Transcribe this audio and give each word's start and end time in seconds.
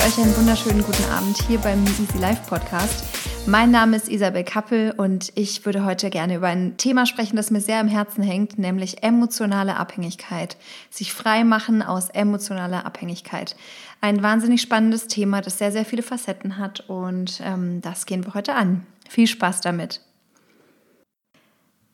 Wünsche 0.00 0.18
euch 0.18 0.26
einen 0.26 0.36
wunderschönen 0.38 0.82
guten 0.82 1.04
Abend 1.10 1.36
hier 1.42 1.58
beim 1.58 1.84
Easy 1.84 2.16
Life 2.18 2.48
Podcast. 2.48 3.04
Mein 3.46 3.70
Name 3.70 3.96
ist 3.96 4.08
Isabel 4.08 4.44
Kappel 4.44 4.94
und 4.96 5.30
ich 5.34 5.66
würde 5.66 5.84
heute 5.84 6.08
gerne 6.08 6.36
über 6.36 6.46
ein 6.46 6.78
Thema 6.78 7.04
sprechen, 7.04 7.36
das 7.36 7.50
mir 7.50 7.60
sehr 7.60 7.80
am 7.80 7.88
Herzen 7.88 8.22
hängt, 8.22 8.58
nämlich 8.58 9.02
emotionale 9.02 9.76
Abhängigkeit. 9.76 10.56
Sich 10.88 11.12
frei 11.12 11.44
machen 11.44 11.82
aus 11.82 12.08
emotionaler 12.08 12.86
Abhängigkeit. 12.86 13.56
Ein 14.00 14.22
wahnsinnig 14.22 14.62
spannendes 14.62 15.06
Thema, 15.06 15.42
das 15.42 15.58
sehr, 15.58 15.70
sehr 15.70 15.84
viele 15.84 16.02
Facetten 16.02 16.56
hat 16.56 16.80
und 16.88 17.42
ähm, 17.44 17.82
das 17.82 18.06
gehen 18.06 18.24
wir 18.24 18.32
heute 18.32 18.54
an. 18.54 18.86
Viel 19.06 19.26
Spaß 19.26 19.60
damit. 19.60 20.00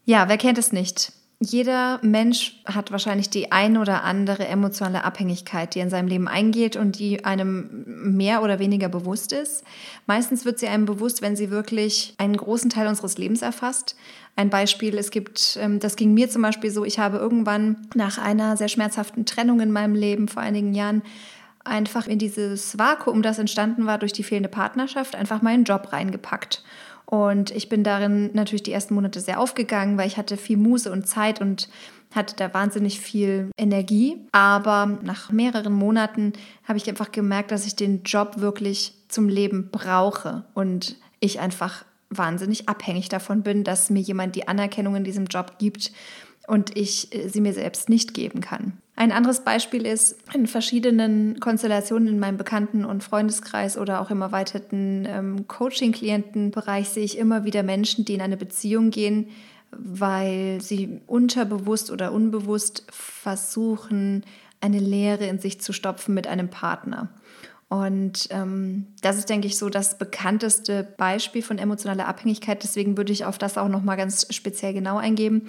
Ja, 0.04 0.28
wer 0.28 0.38
kennt 0.38 0.58
es 0.58 0.70
nicht? 0.70 1.12
Jeder 1.38 2.00
Mensch 2.02 2.62
hat 2.64 2.90
wahrscheinlich 2.92 3.28
die 3.28 3.52
ein 3.52 3.76
oder 3.76 4.04
andere 4.04 4.48
emotionale 4.48 5.04
Abhängigkeit, 5.04 5.74
die 5.74 5.80
in 5.80 5.90
seinem 5.90 6.08
Leben 6.08 6.28
eingeht 6.28 6.76
und 6.76 6.98
die 6.98 7.26
einem 7.26 7.84
mehr 8.16 8.42
oder 8.42 8.58
weniger 8.58 8.88
bewusst 8.88 9.32
ist. 9.32 9.62
Meistens 10.06 10.46
wird 10.46 10.58
sie 10.58 10.68
einem 10.68 10.86
bewusst, 10.86 11.20
wenn 11.20 11.36
sie 11.36 11.50
wirklich 11.50 12.14
einen 12.16 12.38
großen 12.38 12.70
Teil 12.70 12.88
unseres 12.88 13.18
Lebens 13.18 13.42
erfasst. 13.42 13.96
Ein 14.34 14.48
Beispiel, 14.48 14.96
es 14.96 15.10
gibt, 15.10 15.58
ähm, 15.60 15.78
das 15.78 15.96
ging 15.96 16.14
mir 16.14 16.30
zum 16.30 16.40
Beispiel 16.40 16.70
so, 16.70 16.86
ich 16.86 16.98
habe 16.98 17.18
irgendwann 17.18 17.86
nach 17.94 18.16
einer 18.16 18.56
sehr 18.56 18.68
schmerzhaften 18.68 19.26
Trennung 19.26 19.60
in 19.60 19.72
meinem 19.72 19.94
Leben 19.94 20.28
vor 20.28 20.42
einigen 20.42 20.72
Jahren 20.72 21.02
einfach 21.64 22.06
in 22.06 22.18
dieses 22.18 22.78
Vakuum, 22.78 23.20
das 23.20 23.38
entstanden 23.38 23.84
war 23.84 23.98
durch 23.98 24.14
die 24.14 24.22
fehlende 24.22 24.48
Partnerschaft, 24.48 25.14
einfach 25.14 25.42
meinen 25.42 25.64
Job 25.64 25.92
reingepackt 25.92 26.62
und 27.06 27.52
ich 27.52 27.68
bin 27.68 27.84
darin 27.84 28.30
natürlich 28.32 28.64
die 28.64 28.72
ersten 28.72 28.94
Monate 28.94 29.20
sehr 29.20 29.40
aufgegangen, 29.40 29.96
weil 29.96 30.08
ich 30.08 30.16
hatte 30.16 30.36
viel 30.36 30.56
Muße 30.56 30.90
und 30.90 31.06
Zeit 31.06 31.40
und 31.40 31.68
hatte 32.14 32.34
da 32.36 32.52
wahnsinnig 32.52 33.00
viel 33.00 33.50
Energie. 33.56 34.26
Aber 34.32 34.98
nach 35.02 35.30
mehreren 35.30 35.72
Monaten 35.72 36.32
habe 36.64 36.78
ich 36.78 36.88
einfach 36.88 37.12
gemerkt, 37.12 37.52
dass 37.52 37.66
ich 37.66 37.76
den 37.76 38.02
Job 38.02 38.38
wirklich 38.38 38.94
zum 39.08 39.28
Leben 39.28 39.70
brauche 39.70 40.44
und 40.54 40.96
ich 41.20 41.38
einfach 41.38 41.84
wahnsinnig 42.10 42.68
abhängig 42.68 43.08
davon 43.08 43.42
bin, 43.42 43.64
dass 43.64 43.90
mir 43.90 44.00
jemand 44.00 44.36
die 44.36 44.48
Anerkennung 44.48 44.96
in 44.96 45.04
diesem 45.04 45.26
Job 45.26 45.58
gibt 45.58 45.92
und 46.46 46.76
ich 46.76 47.14
äh, 47.14 47.28
sie 47.28 47.40
mir 47.40 47.52
selbst 47.52 47.88
nicht 47.88 48.14
geben 48.14 48.40
kann. 48.40 48.78
Ein 48.98 49.12
anderes 49.12 49.40
Beispiel 49.40 49.84
ist, 49.84 50.16
in 50.32 50.46
verschiedenen 50.46 51.38
Konstellationen 51.38 52.08
in 52.08 52.18
meinem 52.18 52.38
Bekannten- 52.38 52.86
und 52.86 53.04
Freundeskreis 53.04 53.76
oder 53.76 54.00
auch 54.00 54.10
im 54.10 54.22
erweiterten 54.22 55.04
ähm, 55.06 55.46
Coaching-Klientenbereich 55.46 56.88
sehe 56.88 57.04
ich 57.04 57.18
immer 57.18 57.44
wieder 57.44 57.62
Menschen, 57.62 58.06
die 58.06 58.14
in 58.14 58.22
eine 58.22 58.38
Beziehung 58.38 58.88
gehen, 58.90 59.28
weil 59.70 60.62
sie 60.62 61.02
unterbewusst 61.06 61.90
oder 61.90 62.12
unbewusst 62.12 62.84
versuchen, 62.90 64.24
eine 64.62 64.78
Leere 64.78 65.26
in 65.26 65.40
sich 65.40 65.60
zu 65.60 65.74
stopfen 65.74 66.14
mit 66.14 66.26
einem 66.26 66.48
Partner. 66.48 67.10
Und 67.68 68.28
ähm, 68.30 68.86
das 69.02 69.18
ist, 69.18 69.28
denke 69.28 69.48
ich, 69.48 69.58
so 69.58 69.68
das 69.68 69.98
bekannteste 69.98 70.86
Beispiel 70.96 71.42
von 71.42 71.58
emotionaler 71.58 72.06
Abhängigkeit. 72.06 72.62
Deswegen 72.62 72.96
würde 72.96 73.12
ich 73.12 73.24
auf 73.24 73.38
das 73.38 73.58
auch 73.58 73.68
noch 73.68 73.82
mal 73.82 73.96
ganz 73.96 74.26
speziell 74.30 74.72
genau 74.72 74.98
eingeben. 74.98 75.42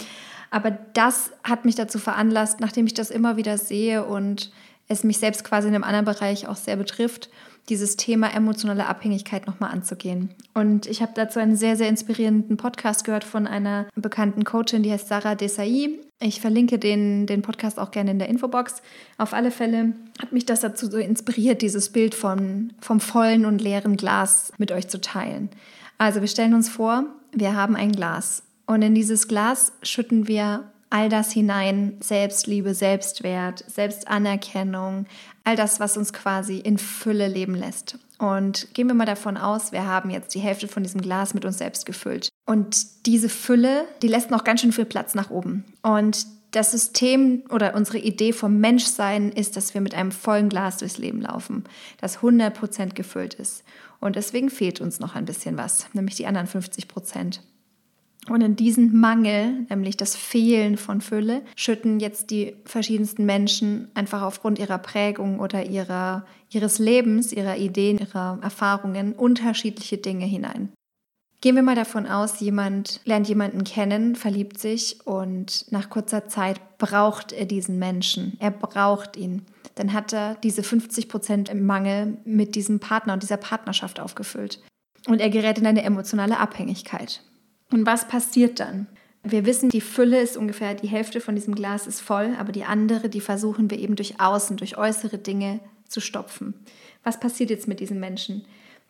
Aber 0.50 0.72
das 0.72 1.32
hat 1.44 1.66
mich 1.66 1.76
dazu 1.76 2.00
veranlasst, 2.00 2.60
nachdem 2.60 2.88
ich 2.88 2.94
das 2.94 3.12
immer 3.12 3.38
wieder 3.38 3.58
sehe 3.58 4.04
und 4.04 4.52
es 4.88 5.04
mich 5.04 5.20
selbst 5.20 5.44
quasi 5.44 5.68
in 5.68 5.76
einem 5.76 5.84
anderen 5.84 6.06
Bereich 6.06 6.48
auch 6.48 6.56
sehr 6.56 6.78
betrifft, 6.78 7.30
dieses 7.70 7.98
Thema 7.98 8.34
emotionale 8.34 8.88
Abhängigkeit 8.88 9.46
nochmal 9.46 9.72
anzugehen. 9.72 10.34
Und 10.54 10.88
ich 10.88 11.02
habe 11.02 11.12
dazu 11.14 11.40
einen 11.40 11.58
sehr, 11.58 11.76
sehr 11.76 11.90
inspirierenden 11.90 12.58
Podcast 12.58 13.04
gehört 13.04 13.26
von 13.26 13.46
einer 13.46 13.88
bekannten 13.96 14.46
Coachin, 14.46 14.84
die 14.84 14.92
heißt 14.92 15.10
Sarah 15.10 15.36
Desai. 15.36 16.00
Ich 16.20 16.42
verlinke 16.42 16.80
den, 16.80 17.28
den 17.28 17.44
Podcast 17.44 17.78
auch 17.78 17.92
gerne 17.92 18.10
in 18.10 18.18
der 18.18 18.28
Infobox. 18.28 18.82
Auf 19.20 19.34
alle 19.34 19.52
Fälle 19.52 19.94
hat 20.20 20.32
mich 20.32 20.46
das 20.46 20.62
dazu 20.62 20.90
so 20.90 20.98
inspiriert, 20.98 21.62
dieses 21.62 21.90
Bild 21.90 22.16
von, 22.16 22.74
vom 22.80 23.00
vollen 23.00 23.46
und 23.46 23.62
leeren 23.62 23.98
Glas 23.98 24.52
mit 24.58 24.72
euch 24.72 24.88
zu 24.88 25.00
teilen. 25.00 25.50
Also 26.00 26.22
wir 26.22 26.28
stellen 26.28 26.56
uns 26.56 26.70
vor, 26.70 27.06
wir 27.34 27.56
haben 27.56 27.76
ein 27.76 27.92
Glas 27.92 28.42
und 28.66 28.82
in 28.82 28.96
dieses 28.96 29.28
Glas 29.28 29.74
schütten 29.84 30.28
wir 30.28 30.72
all 30.90 31.10
das 31.10 31.32
hinein, 31.32 31.98
Selbstliebe, 32.00 32.74
Selbstwert, 32.74 33.64
Selbstanerkennung, 33.68 35.06
all 35.44 35.56
das, 35.56 35.80
was 35.80 35.98
uns 35.98 36.14
quasi 36.14 36.58
in 36.58 36.80
Fülle 36.80 37.28
leben 37.28 37.54
lässt. 37.54 38.00
Und 38.20 38.74
gehen 38.74 38.88
wir 38.88 38.96
mal 38.96 39.06
davon 39.06 39.38
aus, 39.38 39.72
wir 39.72 39.86
haben 39.86 40.10
jetzt 40.10 40.34
die 40.34 40.40
Hälfte 40.40 40.68
von 40.68 40.84
diesem 40.84 41.02
Glas 41.02 41.34
mit 41.34 41.46
uns 41.46 41.60
selbst 41.60 41.86
gefüllt. 41.86 42.30
Und 42.46 43.06
diese 43.06 43.30
Fülle, 43.30 43.86
die 44.02 44.08
lässt 44.08 44.32
noch 44.32 44.44
ganz 44.44 44.62
schön 44.62 44.72
viel 44.72 44.86
Platz 44.86 45.14
nach 45.14 45.30
oben. 45.30 45.66
Und 45.84 46.26
das 46.52 46.72
System 46.72 47.44
oder 47.50 47.76
unsere 47.76 48.00
Idee 48.00 48.34
vom 48.34 48.60
Menschsein 48.60 49.32
ist, 49.32 49.56
dass 49.56 49.74
wir 49.74 49.82
mit 49.82 49.94
einem 49.94 50.12
vollen 50.12 50.50
Glas 50.50 50.78
durchs 50.78 50.98
Leben 50.98 51.22
laufen, 51.22 51.66
das 52.00 52.20
100% 52.20 52.94
gefüllt 52.94 53.36
ist. 53.36 53.64
Und 54.00 54.16
deswegen 54.16 54.50
fehlt 54.50 54.82
uns 54.82 55.00
noch 55.00 55.16
ein 55.16 55.26
bisschen 55.26 55.58
was, 55.58 55.88
nämlich 55.94 56.16
die 56.16 56.26
anderen 56.26 56.48
50 56.48 56.88
Prozent. 56.88 57.42
Und 58.30 58.42
in 58.42 58.56
diesen 58.56 59.00
Mangel, 59.00 59.66
nämlich 59.70 59.96
das 59.96 60.16
Fehlen 60.16 60.78
von 60.78 61.00
Fülle, 61.00 61.44
schütten 61.56 62.00
jetzt 62.00 62.30
die 62.30 62.56
verschiedensten 62.66 63.26
Menschen 63.26 63.90
einfach 63.94 64.22
aufgrund 64.22 64.60
ihrer 64.60 64.80
Prägung 64.80 65.40
oder 65.40 65.66
ihrer, 65.66 66.26
ihres 66.50 66.78
Lebens, 66.78 67.32
ihrer 67.32 67.58
Ideen, 67.58 68.00
ihrer 68.00 68.40
Erfahrungen 68.42 69.14
unterschiedliche 69.14 69.98
Dinge 69.98 70.26
hinein. 70.26 70.74
Gehen 71.40 71.56
wir 71.56 71.64
mal 71.64 71.76
davon 71.76 72.08
aus, 72.08 72.40
jemand 72.40 73.00
lernt 73.06 73.30
jemanden 73.30 73.64
kennen, 73.64 74.16
verliebt 74.16 74.60
sich 74.60 75.06
und 75.06 75.72
nach 75.72 75.90
kurzer 75.90 76.28
Zeit 76.28 76.60
braucht 76.80 77.32
er 77.32 77.46
diesen 77.46 77.78
Menschen. 77.78 78.36
Er 78.40 78.50
braucht 78.50 79.16
ihn. 79.16 79.44
Dann 79.76 79.94
hat 79.94 80.14
er 80.14 80.36
diese 80.36 80.64
50 80.64 81.08
Prozent 81.08 81.50
im 81.50 81.66
Mangel 81.66 82.18
mit 82.26 82.56
diesem 82.56 82.80
Partner 82.80 83.14
und 83.14 83.22
dieser 83.22 83.38
Partnerschaft 83.38 84.00
aufgefüllt. 84.00 84.60
Und 85.08 85.22
er 85.22 85.30
gerät 85.30 85.60
in 85.60 85.68
eine 85.68 85.84
emotionale 85.84 86.40
Abhängigkeit. 86.40 87.22
Und 87.72 87.86
was 87.86 88.08
passiert 88.08 88.60
dann? 88.60 88.88
Wir 89.24 89.46
wissen, 89.46 89.70
die 89.70 89.82
Fülle 89.82 90.22
ist 90.22 90.38
ungefähr 90.38 90.74
die 90.74 90.88
Hälfte 90.88 91.20
von 91.20 91.36
diesem 91.36 91.54
Glas 91.56 91.86
ist 91.86 92.00
voll, 92.00 92.36
aber 92.40 92.52
die 92.52 92.64
andere, 92.64 93.10
die 93.10 93.20
versuchen 93.20 93.70
wir 93.70 93.80
eben 93.80 93.96
durch 93.96 94.22
Außen, 94.22 94.58
durch 94.58 94.78
äußere 94.78 95.18
Dinge 95.18 95.60
zu 95.88 96.00
stopfen. 96.00 96.54
Was 97.04 97.20
passiert 97.20 97.50
jetzt 97.50 97.68
mit 97.68 97.80
diesem 97.80 98.00
Menschen? 98.00 98.46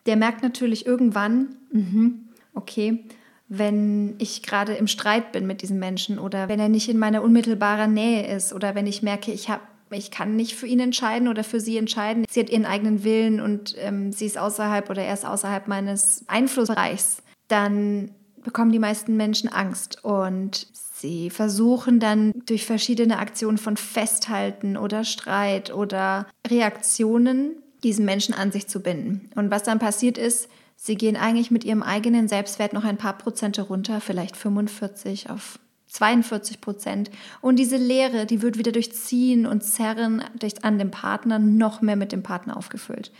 Der 0.06 0.16
merkt 0.16 0.42
natürlich 0.42 0.86
irgendwann, 0.86 1.56
mh, 1.72 2.10
okay, 2.54 3.04
wenn 3.48 4.14
ich 4.18 4.42
gerade 4.42 4.74
im 4.74 4.86
Streit 4.86 5.32
bin 5.32 5.46
mit 5.46 5.62
diesem 5.62 5.78
Menschen 5.78 6.18
oder 6.18 6.48
wenn 6.48 6.60
er 6.60 6.68
nicht 6.68 6.88
in 6.88 6.98
meiner 6.98 7.22
unmittelbaren 7.22 7.94
Nähe 7.94 8.34
ist 8.34 8.52
oder 8.52 8.74
wenn 8.74 8.86
ich 8.86 9.02
merke, 9.02 9.32
ich 9.32 9.48
habe 9.48 9.62
ich 9.90 10.10
kann 10.10 10.36
nicht 10.36 10.54
für 10.54 10.66
ihn 10.66 10.80
entscheiden 10.80 11.28
oder 11.28 11.42
für 11.42 11.60
sie 11.60 11.78
entscheiden. 11.78 12.26
Sie 12.28 12.40
hat 12.40 12.50
ihren 12.50 12.66
eigenen 12.66 13.04
Willen 13.04 13.40
und 13.40 13.74
ähm, 13.78 14.12
sie 14.12 14.26
ist 14.26 14.36
außerhalb 14.36 14.90
oder 14.90 15.02
er 15.02 15.14
ist 15.14 15.24
außerhalb 15.24 15.66
meines 15.66 16.24
Einflussbereichs, 16.26 17.22
dann 17.48 18.10
bekommen 18.42 18.72
die 18.72 18.78
meisten 18.78 19.16
Menschen 19.16 19.48
Angst 19.48 20.04
und 20.04 20.66
sie 20.72 21.30
versuchen 21.30 22.00
dann 22.00 22.32
durch 22.46 22.66
verschiedene 22.66 23.18
Aktionen 23.18 23.58
von 23.58 23.76
Festhalten 23.76 24.76
oder 24.76 25.04
Streit 25.04 25.72
oder 25.72 26.26
Reaktionen 26.46 27.56
diesen 27.82 28.04
Menschen 28.04 28.34
an 28.34 28.50
sich 28.52 28.66
zu 28.66 28.80
binden. 28.80 29.30
Und 29.36 29.50
was 29.50 29.62
dann 29.62 29.78
passiert 29.78 30.18
ist, 30.18 30.48
sie 30.76 30.96
gehen 30.96 31.16
eigentlich 31.16 31.50
mit 31.50 31.64
ihrem 31.64 31.82
eigenen 31.82 32.28
Selbstwert 32.28 32.72
noch 32.72 32.84
ein 32.84 32.96
paar 32.96 33.16
Prozente 33.16 33.62
runter, 33.62 34.00
vielleicht 34.00 34.36
45 34.36 35.30
auf 35.30 35.58
42 35.88 36.60
Prozent. 36.60 37.10
Und 37.40 37.56
diese 37.58 37.76
Leere, 37.76 38.26
die 38.26 38.42
wird 38.42 38.58
wieder 38.58 38.72
durch 38.72 38.92
Ziehen 38.92 39.46
und 39.46 39.62
Zerren 39.62 40.22
an 40.62 40.78
dem 40.78 40.90
Partner 40.90 41.38
noch 41.38 41.80
mehr 41.80 41.96
mit 41.96 42.12
dem 42.12 42.22
Partner 42.22 42.56
aufgefüllt. 42.56 43.10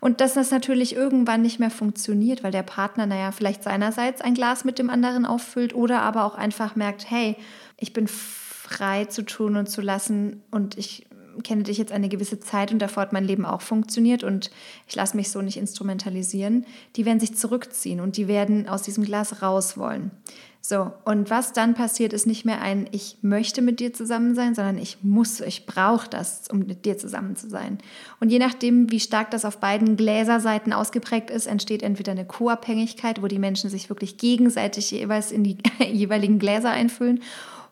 Und 0.00 0.20
dass 0.20 0.34
das 0.34 0.50
natürlich 0.50 0.94
irgendwann 0.96 1.42
nicht 1.42 1.60
mehr 1.60 1.70
funktioniert, 1.70 2.42
weil 2.42 2.52
der 2.52 2.62
Partner, 2.62 3.06
naja, 3.06 3.30
vielleicht 3.30 3.62
seinerseits 3.62 4.20
ein 4.20 4.34
Glas 4.34 4.64
mit 4.64 4.78
dem 4.78 4.90
anderen 4.90 5.26
auffüllt 5.26 5.74
oder 5.74 6.00
aber 6.02 6.24
auch 6.24 6.34
einfach 6.34 6.76
merkt, 6.76 7.10
hey, 7.10 7.36
ich 7.78 7.92
bin 7.92 8.08
frei 8.08 9.04
zu 9.04 9.22
tun 9.24 9.56
und 9.56 9.68
zu 9.68 9.82
lassen 9.82 10.42
und 10.50 10.78
ich 10.78 11.06
kenne 11.42 11.64
dich 11.64 11.78
jetzt 11.78 11.92
eine 11.92 12.08
gewisse 12.08 12.40
Zeit 12.40 12.72
und 12.72 12.78
davor 12.78 13.02
hat 13.02 13.12
mein 13.12 13.24
Leben 13.24 13.44
auch 13.44 13.60
funktioniert 13.60 14.22
und 14.24 14.50
ich 14.86 14.94
lasse 14.94 15.16
mich 15.16 15.30
so 15.30 15.42
nicht 15.42 15.56
instrumentalisieren. 15.56 16.64
Die 16.96 17.04
werden 17.04 17.20
sich 17.20 17.36
zurückziehen 17.36 18.00
und 18.00 18.16
die 18.16 18.28
werden 18.28 18.68
aus 18.68 18.82
diesem 18.82 19.04
Glas 19.04 19.42
raus 19.42 19.76
wollen. 19.76 20.12
So, 20.66 20.92
und 21.04 21.28
was 21.28 21.52
dann 21.52 21.74
passiert, 21.74 22.14
ist 22.14 22.26
nicht 22.26 22.46
mehr 22.46 22.62
ein 22.62 22.88
Ich 22.90 23.18
möchte 23.20 23.60
mit 23.60 23.80
dir 23.80 23.92
zusammen 23.92 24.34
sein, 24.34 24.54
sondern 24.54 24.78
ich 24.78 24.96
muss, 25.02 25.42
ich 25.42 25.66
brauche 25.66 26.08
das, 26.08 26.48
um 26.50 26.60
mit 26.60 26.86
dir 26.86 26.96
zusammen 26.96 27.36
zu 27.36 27.50
sein. 27.50 27.76
Und 28.18 28.30
je 28.30 28.38
nachdem, 28.38 28.90
wie 28.90 28.98
stark 28.98 29.30
das 29.30 29.44
auf 29.44 29.58
beiden 29.58 29.98
Gläserseiten 29.98 30.72
ausgeprägt 30.72 31.28
ist, 31.28 31.46
entsteht 31.46 31.82
entweder 31.82 32.12
eine 32.12 32.24
Co-Abhängigkeit, 32.24 33.20
wo 33.20 33.26
die 33.26 33.38
Menschen 33.38 33.68
sich 33.68 33.90
wirklich 33.90 34.16
gegenseitig 34.16 34.90
jeweils 34.90 35.32
in 35.32 35.44
die 35.44 35.58
jeweiligen 35.92 36.38
Gläser 36.38 36.70
einfüllen, 36.70 37.20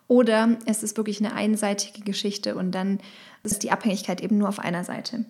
oder 0.07 0.59
es 0.67 0.83
ist 0.83 0.99
wirklich 0.99 1.21
eine 1.21 1.35
einseitige 1.35 2.03
Geschichte 2.03 2.57
und 2.57 2.73
dann 2.73 2.99
ist 3.43 3.63
die 3.63 3.71
Abhängigkeit 3.71 4.21
eben 4.21 4.37
nur 4.37 4.51
auf 4.51 4.59
einer 4.59 4.85
Seite. 4.85 5.25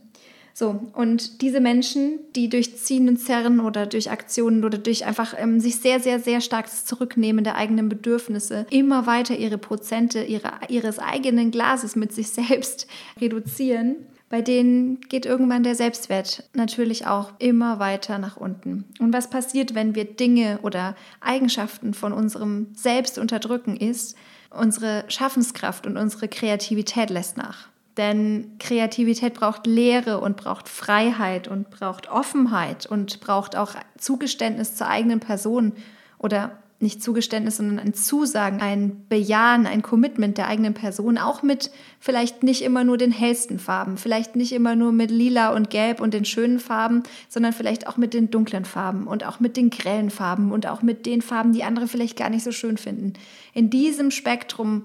So, 0.54 0.80
und 0.92 1.40
diese 1.40 1.60
Menschen, 1.60 2.20
die 2.36 2.48
durch 2.48 2.76
Ziehen 2.76 3.08
und 3.08 3.16
Zerren 3.18 3.60
oder 3.60 3.86
durch 3.86 4.10
Aktionen 4.10 4.64
oder 4.64 4.78
durch 4.78 5.06
einfach 5.06 5.34
ähm, 5.38 5.60
sich 5.60 5.76
sehr, 5.76 6.00
sehr, 6.00 6.20
sehr 6.20 6.40
stark 6.40 6.68
Zurücknehmen 6.70 7.44
der 7.44 7.56
eigenen 7.56 7.88
Bedürfnisse 7.88 8.66
immer 8.70 9.06
weiter 9.06 9.36
ihre 9.36 9.58
Prozente 9.58 10.22
ihre, 10.22 10.52
ihres 10.68 10.98
eigenen 10.98 11.50
Glases 11.50 11.96
mit 11.96 12.12
sich 12.12 12.28
selbst 12.30 12.86
reduzieren, 13.20 13.96
bei 14.32 14.40
denen 14.40 15.00
geht 15.10 15.26
irgendwann 15.26 15.62
der 15.62 15.74
Selbstwert 15.74 16.44
natürlich 16.54 17.06
auch 17.06 17.32
immer 17.38 17.78
weiter 17.78 18.18
nach 18.18 18.38
unten. 18.38 18.86
Und 18.98 19.12
was 19.12 19.28
passiert, 19.28 19.74
wenn 19.74 19.94
wir 19.94 20.04
Dinge 20.06 20.58
oder 20.62 20.96
Eigenschaften 21.20 21.92
von 21.92 22.14
unserem 22.14 22.68
Selbst 22.74 23.18
unterdrücken, 23.18 23.76
ist, 23.76 24.16
unsere 24.48 25.04
Schaffenskraft 25.08 25.86
und 25.86 25.98
unsere 25.98 26.28
Kreativität 26.28 27.10
lässt 27.10 27.36
nach. 27.36 27.68
Denn 27.96 28.52
Kreativität 28.58 29.34
braucht 29.34 29.66
Lehre 29.66 30.20
und 30.20 30.36
braucht 30.36 30.68
Freiheit 30.68 31.46
und 31.46 31.70
braucht 31.70 32.10
Offenheit 32.10 32.86
und 32.86 33.20
braucht 33.20 33.54
auch 33.54 33.74
Zugeständnis 33.98 34.76
zur 34.76 34.88
eigenen 34.88 35.20
Person 35.20 35.72
oder 36.18 36.52
nicht 36.82 37.02
Zugeständnis, 37.02 37.58
sondern 37.58 37.78
ein 37.78 37.94
Zusagen, 37.94 38.60
ein 38.60 39.06
Bejahen, 39.08 39.66
ein 39.66 39.82
Commitment 39.82 40.36
der 40.36 40.48
eigenen 40.48 40.74
Person, 40.74 41.16
auch 41.16 41.42
mit 41.42 41.70
vielleicht 42.00 42.42
nicht 42.42 42.62
immer 42.62 42.82
nur 42.82 42.98
den 42.98 43.12
hellsten 43.12 43.60
Farben, 43.60 43.96
vielleicht 43.96 44.34
nicht 44.34 44.52
immer 44.52 44.74
nur 44.74 44.90
mit 44.90 45.10
lila 45.10 45.54
und 45.54 45.70
gelb 45.70 46.00
und 46.00 46.12
den 46.12 46.24
schönen 46.24 46.58
Farben, 46.58 47.04
sondern 47.28 47.52
vielleicht 47.52 47.86
auch 47.86 47.96
mit 47.96 48.14
den 48.14 48.30
dunklen 48.30 48.64
Farben 48.64 49.06
und 49.06 49.24
auch 49.24 49.38
mit 49.38 49.56
den 49.56 49.70
grellen 49.70 50.10
Farben 50.10 50.50
und 50.50 50.66
auch 50.66 50.82
mit 50.82 51.06
den 51.06 51.22
Farben, 51.22 51.52
die 51.52 51.62
andere 51.62 51.86
vielleicht 51.86 52.18
gar 52.18 52.30
nicht 52.30 52.42
so 52.42 52.52
schön 52.52 52.76
finden. 52.76 53.12
In 53.54 53.70
diesem 53.70 54.10
Spektrum, 54.10 54.82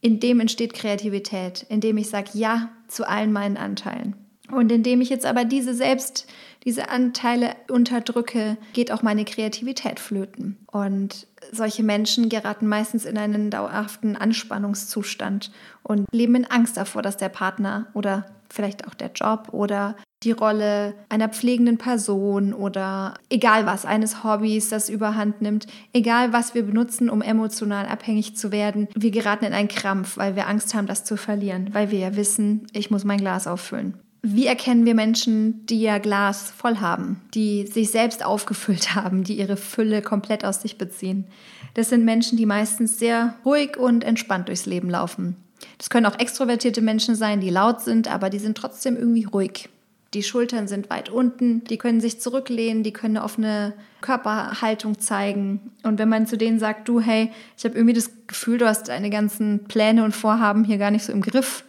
in 0.00 0.20
dem 0.20 0.40
entsteht 0.40 0.74
Kreativität, 0.74 1.64
in 1.68 1.80
dem 1.80 1.96
ich 1.96 2.08
sage 2.08 2.30
Ja 2.34 2.70
zu 2.88 3.08
allen 3.08 3.32
meinen 3.32 3.56
Anteilen. 3.56 4.14
Und 4.50 4.70
indem 4.70 5.00
ich 5.00 5.08
jetzt 5.08 5.26
aber 5.26 5.44
diese 5.44 5.74
selbst, 5.74 6.26
diese 6.66 6.90
Anteile 6.90 7.54
unterdrücke, 7.70 8.58
geht 8.74 8.92
auch 8.92 9.02
meine 9.02 9.24
Kreativität 9.24 10.00
flöten. 10.00 10.58
Und 10.66 11.28
solche 11.52 11.84
Menschen 11.84 12.28
geraten 12.28 12.66
meistens 12.66 13.04
in 13.04 13.16
einen 13.16 13.50
dauerhaften 13.50 14.16
Anspannungszustand 14.16 15.52
und 15.84 16.06
leben 16.12 16.34
in 16.34 16.44
Angst 16.44 16.76
davor, 16.76 17.02
dass 17.02 17.16
der 17.16 17.28
Partner 17.28 17.86
oder 17.94 18.26
vielleicht 18.50 18.86
auch 18.86 18.94
der 18.94 19.12
Job 19.12 19.48
oder 19.52 19.96
die 20.22 20.32
Rolle 20.32 20.94
einer 21.08 21.28
pflegenden 21.28 21.78
Person 21.78 22.52
oder 22.52 23.14
egal 23.28 23.66
was, 23.66 23.84
eines 23.84 24.24
Hobbys, 24.24 24.68
das 24.68 24.88
überhand 24.88 25.42
nimmt, 25.42 25.66
egal 25.92 26.32
was 26.32 26.54
wir 26.54 26.64
benutzen, 26.64 27.10
um 27.10 27.22
emotional 27.22 27.86
abhängig 27.86 28.36
zu 28.36 28.50
werden, 28.50 28.88
wir 28.94 29.10
geraten 29.10 29.44
in 29.44 29.52
einen 29.52 29.68
Krampf, 29.68 30.16
weil 30.16 30.34
wir 30.34 30.48
Angst 30.48 30.74
haben, 30.74 30.86
das 30.86 31.04
zu 31.04 31.16
verlieren, 31.16 31.70
weil 31.72 31.90
wir 31.90 31.98
ja 31.98 32.16
wissen, 32.16 32.66
ich 32.72 32.90
muss 32.90 33.04
mein 33.04 33.20
Glas 33.20 33.46
auffüllen. 33.46 34.00
Wie 34.28 34.46
erkennen 34.46 34.84
wir 34.84 34.96
Menschen, 34.96 35.64
die 35.66 35.82
ihr 35.82 36.00
Glas 36.00 36.50
voll 36.50 36.78
haben, 36.78 37.20
die 37.32 37.64
sich 37.64 37.92
selbst 37.92 38.24
aufgefüllt 38.24 38.94
haben, 38.96 39.22
die 39.22 39.38
ihre 39.38 39.56
Fülle 39.56 40.02
komplett 40.02 40.44
aus 40.44 40.62
sich 40.62 40.78
beziehen? 40.78 41.26
Das 41.74 41.90
sind 41.90 42.04
Menschen, 42.04 42.36
die 42.36 42.44
meistens 42.44 42.98
sehr 42.98 43.36
ruhig 43.44 43.76
und 43.76 44.02
entspannt 44.02 44.48
durchs 44.48 44.66
Leben 44.66 44.90
laufen. 44.90 45.36
Das 45.78 45.90
können 45.90 46.06
auch 46.06 46.18
extrovertierte 46.18 46.82
Menschen 46.82 47.14
sein, 47.14 47.40
die 47.40 47.50
laut 47.50 47.82
sind, 47.82 48.12
aber 48.12 48.28
die 48.28 48.40
sind 48.40 48.58
trotzdem 48.58 48.96
irgendwie 48.96 49.26
ruhig. 49.26 49.68
Die 50.12 50.24
Schultern 50.24 50.66
sind 50.66 50.90
weit 50.90 51.08
unten, 51.08 51.62
die 51.62 51.78
können 51.78 52.00
sich 52.00 52.20
zurücklehnen, 52.20 52.82
die 52.82 52.92
können 52.92 53.16
eine 53.16 53.24
offene 53.24 53.74
Körperhaltung 54.00 54.98
zeigen. 54.98 55.70
Und 55.84 56.00
wenn 56.00 56.08
man 56.08 56.26
zu 56.26 56.36
denen 56.36 56.58
sagt, 56.58 56.88
du, 56.88 56.98
hey, 56.98 57.30
ich 57.56 57.64
habe 57.64 57.76
irgendwie 57.76 57.94
das 57.94 58.10
Gefühl, 58.26 58.58
du 58.58 58.66
hast 58.66 58.88
deine 58.88 59.10
ganzen 59.10 59.64
Pläne 59.68 60.02
und 60.02 60.16
Vorhaben 60.16 60.64
hier 60.64 60.78
gar 60.78 60.90
nicht 60.90 61.04
so 61.04 61.12
im 61.12 61.22
Griff, 61.22 61.62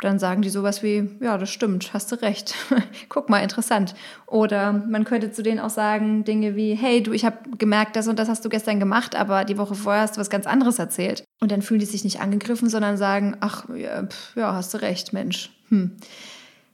dann 0.00 0.18
sagen 0.18 0.42
die 0.42 0.50
sowas 0.50 0.82
wie, 0.82 1.08
ja, 1.20 1.38
das 1.38 1.50
stimmt, 1.50 1.94
hast 1.94 2.10
du 2.12 2.16
recht. 2.16 2.54
Guck 3.08 3.28
mal, 3.28 3.38
interessant. 3.38 3.94
Oder 4.26 4.72
man 4.72 5.04
könnte 5.04 5.30
zu 5.32 5.42
denen 5.42 5.60
auch 5.60 5.70
sagen 5.70 6.24
Dinge 6.24 6.56
wie, 6.56 6.74
hey, 6.74 7.02
du, 7.02 7.12
ich 7.12 7.24
habe 7.24 7.38
gemerkt, 7.58 7.96
das 7.96 8.08
und 8.08 8.18
das 8.18 8.28
hast 8.28 8.44
du 8.44 8.48
gestern 8.48 8.80
gemacht, 8.80 9.14
aber 9.14 9.44
die 9.44 9.58
Woche 9.58 9.74
vorher 9.74 10.02
hast 10.02 10.16
du 10.16 10.20
was 10.20 10.30
ganz 10.30 10.46
anderes 10.46 10.78
erzählt. 10.78 11.24
Und 11.40 11.52
dann 11.52 11.62
fühlen 11.62 11.80
die 11.80 11.86
sich 11.86 12.04
nicht 12.04 12.20
angegriffen, 12.20 12.68
sondern 12.68 12.96
sagen, 12.96 13.36
ach, 13.40 13.68
ja, 13.74 14.04
pf, 14.04 14.36
ja 14.36 14.52
hast 14.52 14.74
du 14.74 14.78
recht, 14.78 15.12
Mensch. 15.12 15.50
Hm. 15.68 15.92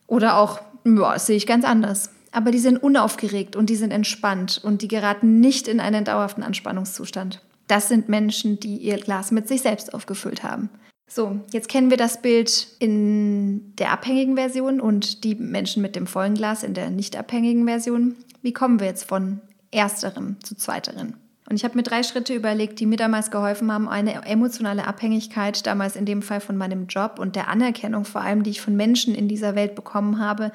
Oder 0.06 0.38
auch, 0.38 0.60
ja, 0.84 1.12
das 1.12 1.26
sehe 1.26 1.36
ich 1.36 1.46
ganz 1.46 1.64
anders. 1.64 2.10
Aber 2.32 2.50
die 2.50 2.58
sind 2.58 2.82
unaufgeregt 2.82 3.56
und 3.56 3.70
die 3.70 3.76
sind 3.76 3.92
entspannt 3.92 4.60
und 4.62 4.82
die 4.82 4.88
geraten 4.88 5.40
nicht 5.40 5.68
in 5.68 5.80
einen 5.80 6.04
dauerhaften 6.04 6.42
Anspannungszustand. 6.42 7.40
Das 7.66 7.88
sind 7.88 8.08
Menschen, 8.08 8.58
die 8.58 8.78
ihr 8.78 8.98
Glas 8.98 9.30
mit 9.30 9.46
sich 9.46 9.62
selbst 9.62 9.94
aufgefüllt 9.94 10.42
haben. 10.42 10.70
So, 11.12 11.40
jetzt 11.52 11.68
kennen 11.68 11.90
wir 11.90 11.96
das 11.96 12.22
Bild 12.22 12.68
in 12.78 13.74
der 13.76 13.90
abhängigen 13.90 14.36
Version 14.36 14.80
und 14.80 15.24
die 15.24 15.34
Menschen 15.34 15.82
mit 15.82 15.96
dem 15.96 16.06
vollen 16.06 16.34
Glas 16.34 16.62
in 16.62 16.72
der 16.72 16.88
nicht 16.88 17.16
abhängigen 17.16 17.66
Version. 17.66 18.14
Wie 18.42 18.52
kommen 18.52 18.78
wir 18.78 18.86
jetzt 18.86 19.08
von 19.08 19.40
ersterem 19.72 20.36
zu 20.40 20.54
zweiterem? 20.54 21.14
Und 21.48 21.56
ich 21.56 21.64
habe 21.64 21.74
mir 21.74 21.82
drei 21.82 22.04
Schritte 22.04 22.32
überlegt, 22.32 22.78
die 22.78 22.86
mir 22.86 22.96
damals 22.96 23.32
geholfen 23.32 23.72
haben, 23.72 23.88
eine 23.88 24.24
emotionale 24.24 24.86
Abhängigkeit, 24.86 25.66
damals 25.66 25.96
in 25.96 26.06
dem 26.06 26.22
Fall 26.22 26.40
von 26.40 26.56
meinem 26.56 26.86
Job 26.86 27.18
und 27.18 27.34
der 27.34 27.48
Anerkennung 27.48 28.04
vor 28.04 28.20
allem, 28.20 28.44
die 28.44 28.50
ich 28.50 28.60
von 28.60 28.76
Menschen 28.76 29.16
in 29.16 29.26
dieser 29.26 29.56
Welt 29.56 29.74
bekommen 29.74 30.20
habe, 30.20 30.52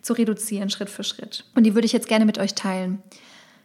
zu 0.00 0.14
reduzieren, 0.14 0.70
Schritt 0.70 0.88
für 0.88 1.04
Schritt. 1.04 1.44
Und 1.54 1.64
die 1.64 1.74
würde 1.74 1.84
ich 1.84 1.92
jetzt 1.92 2.08
gerne 2.08 2.24
mit 2.24 2.38
euch 2.38 2.54
teilen. 2.54 3.02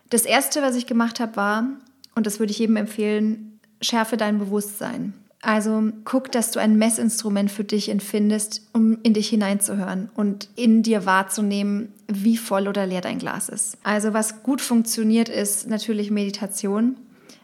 Das 0.10 0.24
Erste, 0.24 0.62
was 0.62 0.76
ich 0.76 0.88
gemacht 0.88 1.22
habe, 1.22 1.38
war, 1.38 1.68
und 2.16 2.28
das 2.28 2.40
würde 2.40 2.52
ich 2.52 2.60
jedem 2.60 2.76
empfehlen, 2.76 3.62
schärfe 3.80 4.18
dein 4.18 4.40
Bewusstsein. 4.40 5.14
Also 5.46 5.92
guck, 6.06 6.32
dass 6.32 6.52
du 6.52 6.60
ein 6.62 6.78
Messinstrument 6.78 7.52
für 7.52 7.66
dich 7.66 7.90
empfindest, 7.90 8.62
um 8.72 8.98
in 9.04 9.14
dich 9.14 9.28
hineinzuhören 9.28 10.10
und 10.16 10.48
in 10.56 10.84
dir 10.84 11.06
wahrzunehmen, 11.06 11.90
wie 12.08 12.38
voll 12.38 12.70
oder 12.70 12.86
leer 12.86 13.02
dein 13.02 13.20
Glas 13.20 13.50
ist. 13.50 13.78
Also 13.84 14.14
was 14.14 14.42
gut 14.42 14.62
funktioniert, 14.62 15.28
ist 15.28 15.68
natürlich 15.68 16.12
Meditation. 16.12 16.96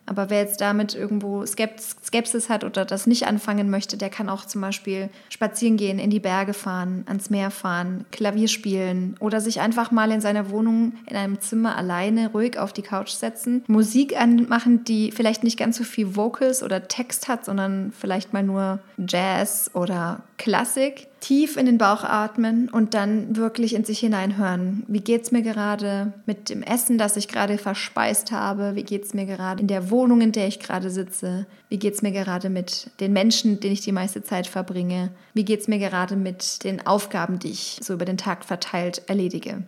Aber 0.10 0.32
wer 0.32 0.40
jetzt 0.40 0.60
damit 0.60 0.96
irgendwo 0.96 1.46
Skepsis 1.46 2.50
hat 2.50 2.64
oder 2.64 2.84
das 2.84 3.06
nicht 3.06 3.28
anfangen 3.28 3.70
möchte, 3.70 3.96
der 3.96 4.10
kann 4.10 4.28
auch 4.28 4.44
zum 4.46 4.62
Beispiel 4.62 5.10
spazieren 5.30 5.78
gehen, 5.78 6.00
in 6.00 6.10
die 6.10 6.20
Berge 6.20 6.54
fahren, 6.54 7.04
ans 7.08 7.30
Meer 7.30 7.52
fahren, 7.52 8.06
Klavier 8.12 8.48
spielen 8.48 9.16
oder 9.20 9.40
sich 9.40 9.62
einfach 9.62 9.92
mal 9.92 10.12
in 10.12 10.20
seiner 10.20 10.50
Wohnung 10.50 10.94
in 11.08 11.16
einem 11.16 11.40
Zimmer 11.40 11.78
alleine 11.78 12.32
ruhig 12.32 12.58
auf 12.58 12.74
die 12.74 12.82
Couch 12.82 13.12
setzen, 13.12 13.64
Musik 13.68 14.20
anmachen, 14.20 14.84
die 14.84 15.12
vielleicht 15.12 15.44
nicht 15.44 15.60
ganz 15.60 15.78
so 15.78 15.84
viel 15.84 16.16
Vocals 16.16 16.64
oder 16.64 16.88
Text 16.88 17.28
hat, 17.28 17.46
sondern 17.46 17.94
vielleicht 17.98 18.34
mal 18.34 18.44
nur 18.44 18.80
Jazz 18.98 19.70
oder 19.76 20.24
Klassik 20.38 21.09
tief 21.20 21.58
in 21.58 21.66
den 21.66 21.78
Bauch 21.78 22.04
atmen 22.04 22.70
und 22.70 22.94
dann 22.94 23.36
wirklich 23.36 23.74
in 23.74 23.84
sich 23.84 24.00
hineinhören. 24.00 24.84
Wie 24.88 25.02
geht 25.02 25.24
es 25.24 25.32
mir 25.32 25.42
gerade 25.42 26.14
mit 26.26 26.50
dem 26.50 26.64
Essen, 26.64 26.98
das 26.98 27.18
ich 27.18 27.28
gerade 27.28 27.58
verspeist 27.58 28.32
habe? 28.32 28.76
Wie 28.76 28.84
geht 28.84 29.06
es 29.06 29.14
mir 29.14 29.26
gerade 29.26 29.62
in 29.62 29.68
der 29.68 29.90
Wohnung, 29.92 30.22
in 30.22 30.32
der 30.32 30.48
ich 30.48 30.60
gerade 30.60 30.90
sitze? 30.90 31.46
Wie 31.70 31.78
geht 31.78 31.94
es 31.94 32.02
mir 32.02 32.12
gerade 32.12 32.50
mit 32.50 32.92
den 33.00 33.14
Menschen, 33.14 33.60
denen 33.60 33.74
ich 33.74 33.82
die 33.82 33.92
meiste 33.92 34.24
Zeit 34.24 34.48
verbringe? 34.48 35.12
Wie 35.34 35.46
geht 35.46 35.62
es 35.62 35.68
mir 35.68 35.80
gerade 35.80 36.16
mit 36.16 36.64
den 36.64 36.86
Aufgaben, 36.86 37.40
die 37.40 37.52
ich 37.52 37.80
so 37.82 37.94
über 37.94 38.06
den 38.06 38.18
Tag 38.18 38.46
verteilt 38.46 39.04
erledige? 39.08 39.64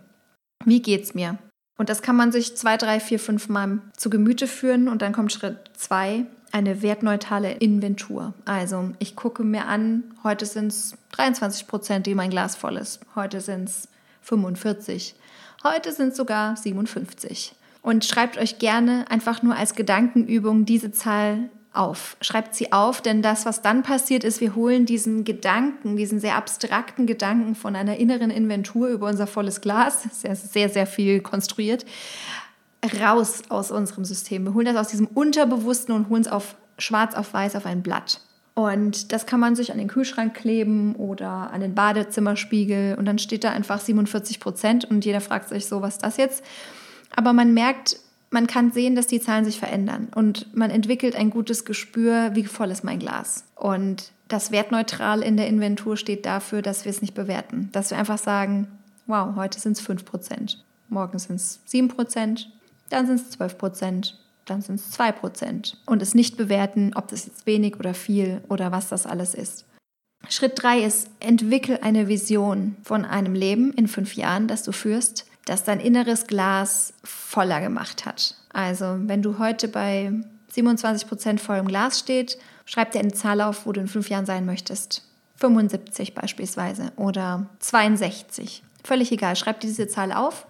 Wie 0.66 0.82
geht 0.82 1.04
es 1.04 1.14
mir? 1.14 1.38
Und 1.78 1.90
das 1.90 2.02
kann 2.02 2.16
man 2.16 2.32
sich 2.32 2.56
zwei, 2.56 2.78
drei, 2.78 3.00
vier, 3.00 3.20
fünf 3.20 3.50
Mal 3.50 3.80
zu 3.98 4.10
Gemüte 4.10 4.48
führen 4.48 4.88
und 4.88 5.02
dann 5.02 5.14
kommt 5.14 5.32
Schritt 5.32 5.58
zwei, 5.74 6.26
eine 6.52 6.82
wertneutrale 6.82 7.54
Inventur. 7.54 8.34
Also 8.46 8.92
ich 9.00 9.16
gucke 9.16 9.44
mir 9.44 9.68
an, 9.68 10.04
heute 10.24 10.46
sind 10.46 10.68
es 10.68 10.98
23 11.14 11.68
Prozent, 11.68 12.06
die 12.08 12.16
mein 12.16 12.30
Glas 12.30 12.56
voll 12.56 12.78
ist. 12.78 13.00
Heute 13.16 13.42
sind 13.42 13.70
es 13.70 13.88
45. 14.24 15.16
Heute 15.64 15.92
sind 15.94 16.10
es 16.10 16.18
sogar 16.18 16.58
57. 16.58 17.56
Und 17.82 18.06
schreibt 18.06 18.38
euch 18.38 18.60
gerne 18.60 19.06
einfach 19.10 19.42
nur 19.42 19.56
als 19.56 19.76
Gedankenübung 19.76 20.66
diese 20.66 20.92
Zahl 20.92 21.50
auf. 21.74 22.18
Schreibt 22.22 22.54
sie 22.54 22.72
auf, 22.74 23.02
denn 23.02 23.22
das, 23.22 23.46
was 23.46 23.62
dann 23.62 23.82
passiert, 23.82 24.24
ist, 24.24 24.42
wir 24.42 24.56
holen 24.56 24.86
diesen 24.86 25.24
Gedanken, 25.24 25.96
diesen 25.96 26.20
sehr 26.20 26.36
abstrakten 26.36 27.08
Gedanken 27.08 27.56
von 27.56 27.76
einer 27.76 27.98
inneren 27.98 28.30
Inventur 28.30 28.90
über 28.90 29.08
unser 29.08 29.26
volles 29.26 29.62
Glas, 29.62 30.04
sehr, 30.12 30.36
sehr, 30.36 30.70
sehr 30.70 30.86
viel 30.86 31.22
konstruiert, 31.22 31.86
raus 33.02 33.44
aus 33.50 33.72
unserem 33.72 34.06
System. 34.06 34.46
Wir 34.46 34.54
holen 34.54 34.66
das 34.66 34.76
aus 34.76 34.88
diesem 34.88 35.08
Unterbewussten 35.08 35.94
und 35.94 36.10
holen 36.10 36.22
es 36.22 36.28
auf 36.28 36.56
schwarz 36.78 37.16
auf 37.16 37.34
weiß 37.34 37.56
auf 37.56 37.66
ein 37.66 37.84
Blatt. 37.84 38.22
Und 38.54 39.12
das 39.14 39.26
kann 39.26 39.40
man 39.40 39.56
sich 39.56 39.72
an 39.72 39.78
den 39.78 39.88
Kühlschrank 39.88 40.34
kleben 40.34 40.96
oder 40.96 41.52
an 41.52 41.62
den 41.62 41.74
Badezimmerspiegel 41.74 42.96
und 42.98 43.06
dann 43.06 43.18
steht 43.18 43.44
da 43.44 43.52
einfach 43.52 43.80
47 43.80 44.40
Prozent 44.40 44.86
und 44.86 45.06
jeder 45.06 45.22
fragt 45.22 45.50
sich 45.50 45.68
so, 45.68 45.82
was 45.82 45.96
ist 45.96 46.04
das 46.04 46.18
jetzt? 46.18 46.44
Aber 47.16 47.34
man 47.34 47.54
merkt, 47.54 47.98
man 48.30 48.48
kann 48.48 48.72
sehen, 48.72 48.96
dass 48.96 49.08
die 49.08 49.22
Zahlen 49.22 49.46
sich 49.46 49.60
verändern 49.60 50.10
und 50.16 50.54
man 50.56 50.70
entwickelt 50.70 51.16
ein 51.16 51.30
gutes 51.30 51.64
Gespür, 51.64 52.32
wie 52.34 52.46
voll 52.46 52.72
ist 52.72 52.84
mein 52.84 53.00
Glas. 53.00 53.46
Und 53.56 54.12
das 54.28 54.52
Wertneutral 54.52 55.22
in 55.22 55.38
der 55.38 55.48
Inventur 55.48 55.96
steht 55.96 56.26
dafür, 56.26 56.62
dass 56.62 56.86
wir 56.86 56.90
es 56.90 57.02
nicht 57.02 57.14
bewerten, 57.14 57.70
dass 57.72 57.92
wir 57.92 57.98
einfach 57.98 58.18
sagen, 58.18 58.68
wow, 59.08 59.36
heute 59.36 59.60
sind 59.60 59.74
es 59.74 59.82
5 59.82 60.04
Prozent, 60.04 60.64
morgen 60.90 61.20
sind 61.20 61.36
es 61.38 61.62
7 61.66 61.88
Prozent, 61.88 62.50
dann 62.92 63.08
sind 63.08 63.16
es 63.16 63.30
12 63.32 63.58
Prozent, 63.58 64.20
dann 64.46 64.62
sind 64.62 64.76
es 64.76 64.92
2 64.92 65.12
Prozent. 65.14 65.78
Und 65.86 66.02
es 66.02 66.14
nicht 66.14 66.38
bewerten, 66.38 66.92
ob 66.96 67.08
das 67.08 67.26
jetzt 67.26 67.46
wenig 67.46 67.80
oder 67.80 67.94
viel 67.94 68.42
oder 68.50 68.72
was 68.72 68.90
das 68.90 69.06
alles 69.06 69.34
ist. 69.34 69.66
Schritt 70.30 70.62
3 70.62 70.84
ist, 70.84 71.10
entwickel 71.20 71.80
eine 71.82 72.08
Vision 72.08 72.76
von 72.84 73.06
einem 73.06 73.34
Leben 73.34 73.74
in 73.74 73.88
fünf 73.88 74.16
Jahren, 74.16 74.48
das 74.48 74.64
du 74.64 74.72
führst, 74.72 75.26
das 75.46 75.64
dein 75.64 75.80
inneres 75.80 76.28
Glas 76.28 76.94
voller 77.04 77.62
gemacht 77.62 78.06
hat. 78.06 78.36
Also 78.54 78.98
wenn 79.06 79.22
du 79.22 79.40
heute 79.40 79.68
bei 79.68 80.12
27 80.50 81.08
Prozent 81.08 81.42
vollem 81.42 81.68
Glas 81.68 81.98
steht, 81.98 82.38
schreib 82.66 82.92
dir 82.92 83.00
eine 83.00 83.14
Zahl 83.14 83.42
auf, 83.42 83.66
wo 83.66 83.72
du 83.72 83.82
in 83.82 83.88
fünf 83.88 84.10
Jahren 84.10 84.26
sein 84.26 84.46
möchtest. 84.46 85.08
75 85.38 86.14
beispielsweise 86.14 86.92
oder 86.98 87.48
62. 87.60 88.64
Völlig 88.84 89.12
egal, 89.12 89.36
schreib 89.36 89.60
diese 89.62 89.88
Zahl 89.88 90.12
auf 90.12 90.46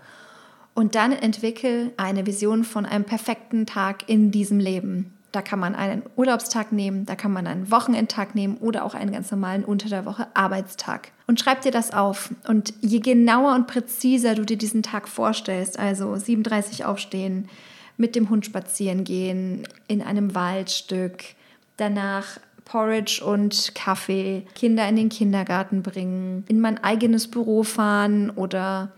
und 0.73 0.95
dann 0.95 1.11
entwickel 1.11 1.91
eine 1.97 2.25
Vision 2.25 2.63
von 2.63 2.85
einem 2.85 3.03
perfekten 3.03 3.65
Tag 3.65 4.07
in 4.07 4.31
diesem 4.31 4.59
Leben. 4.59 5.13
Da 5.31 5.41
kann 5.41 5.59
man 5.59 5.75
einen 5.75 6.03
Urlaubstag 6.17 6.73
nehmen, 6.73 7.05
da 7.05 7.15
kann 7.15 7.31
man 7.31 7.47
einen 7.47 7.71
Wochenendtag 7.71 8.35
nehmen 8.35 8.57
oder 8.57 8.83
auch 8.83 8.93
einen 8.93 9.13
ganz 9.13 9.31
normalen 9.31 9.63
unter 9.63 9.87
der 9.87 10.05
Woche 10.05 10.27
Arbeitstag. 10.33 11.11
Und 11.25 11.39
schreib 11.39 11.61
dir 11.61 11.71
das 11.71 11.93
auf. 11.93 12.31
Und 12.47 12.73
je 12.81 12.99
genauer 12.99 13.55
und 13.55 13.67
präziser 13.67 14.35
du 14.35 14.43
dir 14.43 14.57
diesen 14.57 14.83
Tag 14.83 15.07
vorstellst, 15.07 15.79
also 15.79 16.15
37 16.15 16.83
aufstehen, 16.83 17.47
mit 17.95 18.15
dem 18.15 18.29
Hund 18.29 18.45
spazieren 18.45 19.05
gehen, 19.05 19.67
in 19.87 20.01
einem 20.01 20.35
Waldstück, 20.35 21.23
danach 21.77 22.39
Porridge 22.65 23.23
und 23.23 23.73
Kaffee, 23.73 24.45
Kinder 24.55 24.87
in 24.87 24.95
den 24.95 25.09
Kindergarten 25.09 25.81
bringen, 25.81 26.43
in 26.47 26.59
mein 26.59 26.83
eigenes 26.83 27.29
Büro 27.29 27.63
fahren 27.63 28.29
oder 28.31 28.91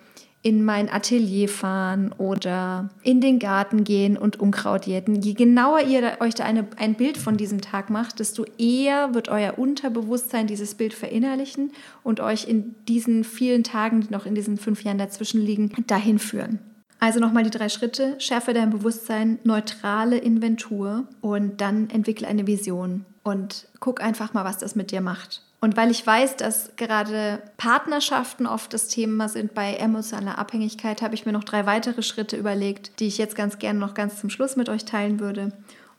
in 0.43 0.65
mein 0.65 0.89
Atelier 0.89 1.47
fahren 1.47 2.11
oder 2.17 2.89
in 3.01 3.21
den 3.21 3.39
Garten 3.39 3.85
gehen 3.85 4.17
und 4.17 4.39
Unkraut 4.41 4.85
jäten. 4.85 5.15
Je 5.15 5.33
genauer 5.33 5.81
ihr 5.81 6.17
euch 6.19 6.35
da 6.35 6.43
eine, 6.43 6.67
ein 6.77 6.95
Bild 6.95 7.17
von 7.17 7.37
diesem 7.37 7.61
Tag 7.61 7.89
macht, 7.89 8.19
desto 8.19 8.45
eher 8.57 9.13
wird 9.13 9.29
euer 9.29 9.57
Unterbewusstsein 9.57 10.45
dieses 10.45 10.75
Bild 10.75 10.93
verinnerlichen 10.93 11.71
und 12.03 12.19
euch 12.19 12.45
in 12.47 12.75
diesen 12.89 13.23
vielen 13.23 13.63
Tagen, 13.63 14.01
die 14.01 14.11
noch 14.11 14.25
in 14.25 14.35
diesen 14.35 14.57
fünf 14.57 14.83
Jahren 14.83 14.97
dazwischen 14.97 15.41
liegen, 15.41 15.71
dahin 15.87 16.19
führen. 16.19 16.59
Also 17.03 17.19
nochmal 17.19 17.43
die 17.43 17.49
drei 17.49 17.67
Schritte. 17.67 18.15
Schärfe 18.17 18.53
dein 18.53 18.69
Bewusstsein, 18.69 19.37
neutrale 19.43 20.17
Inventur 20.17 21.03
und 21.19 21.59
dann 21.59 21.89
entwickle 21.89 22.25
eine 22.25 22.47
Vision 22.47 23.03
und 23.23 23.67
guck 23.81 24.01
einfach 24.01 24.33
mal, 24.33 24.45
was 24.45 24.57
das 24.57 24.75
mit 24.75 24.91
dir 24.91 25.01
macht. 25.01 25.41
Und 25.59 25.75
weil 25.75 25.91
ich 25.91 26.07
weiß, 26.07 26.37
dass 26.37 26.77
gerade 26.77 27.41
Partnerschaften 27.57 28.47
oft 28.47 28.73
das 28.73 28.87
Thema 28.87 29.27
sind 29.27 29.53
bei 29.53 29.73
emotionaler 29.73 30.37
Abhängigkeit, 30.37 31.01
habe 31.01 31.13
ich 31.13 31.25
mir 31.25 31.33
noch 31.33 31.43
drei 31.43 31.65
weitere 31.65 32.03
Schritte 32.03 32.37
überlegt, 32.37 32.97
die 33.01 33.07
ich 33.07 33.17
jetzt 33.17 33.35
ganz 33.35 33.59
gerne 33.59 33.79
noch 33.79 33.95
ganz 33.95 34.21
zum 34.21 34.29
Schluss 34.29 34.55
mit 34.55 34.69
euch 34.69 34.85
teilen 34.85 35.19
würde. 35.19 35.51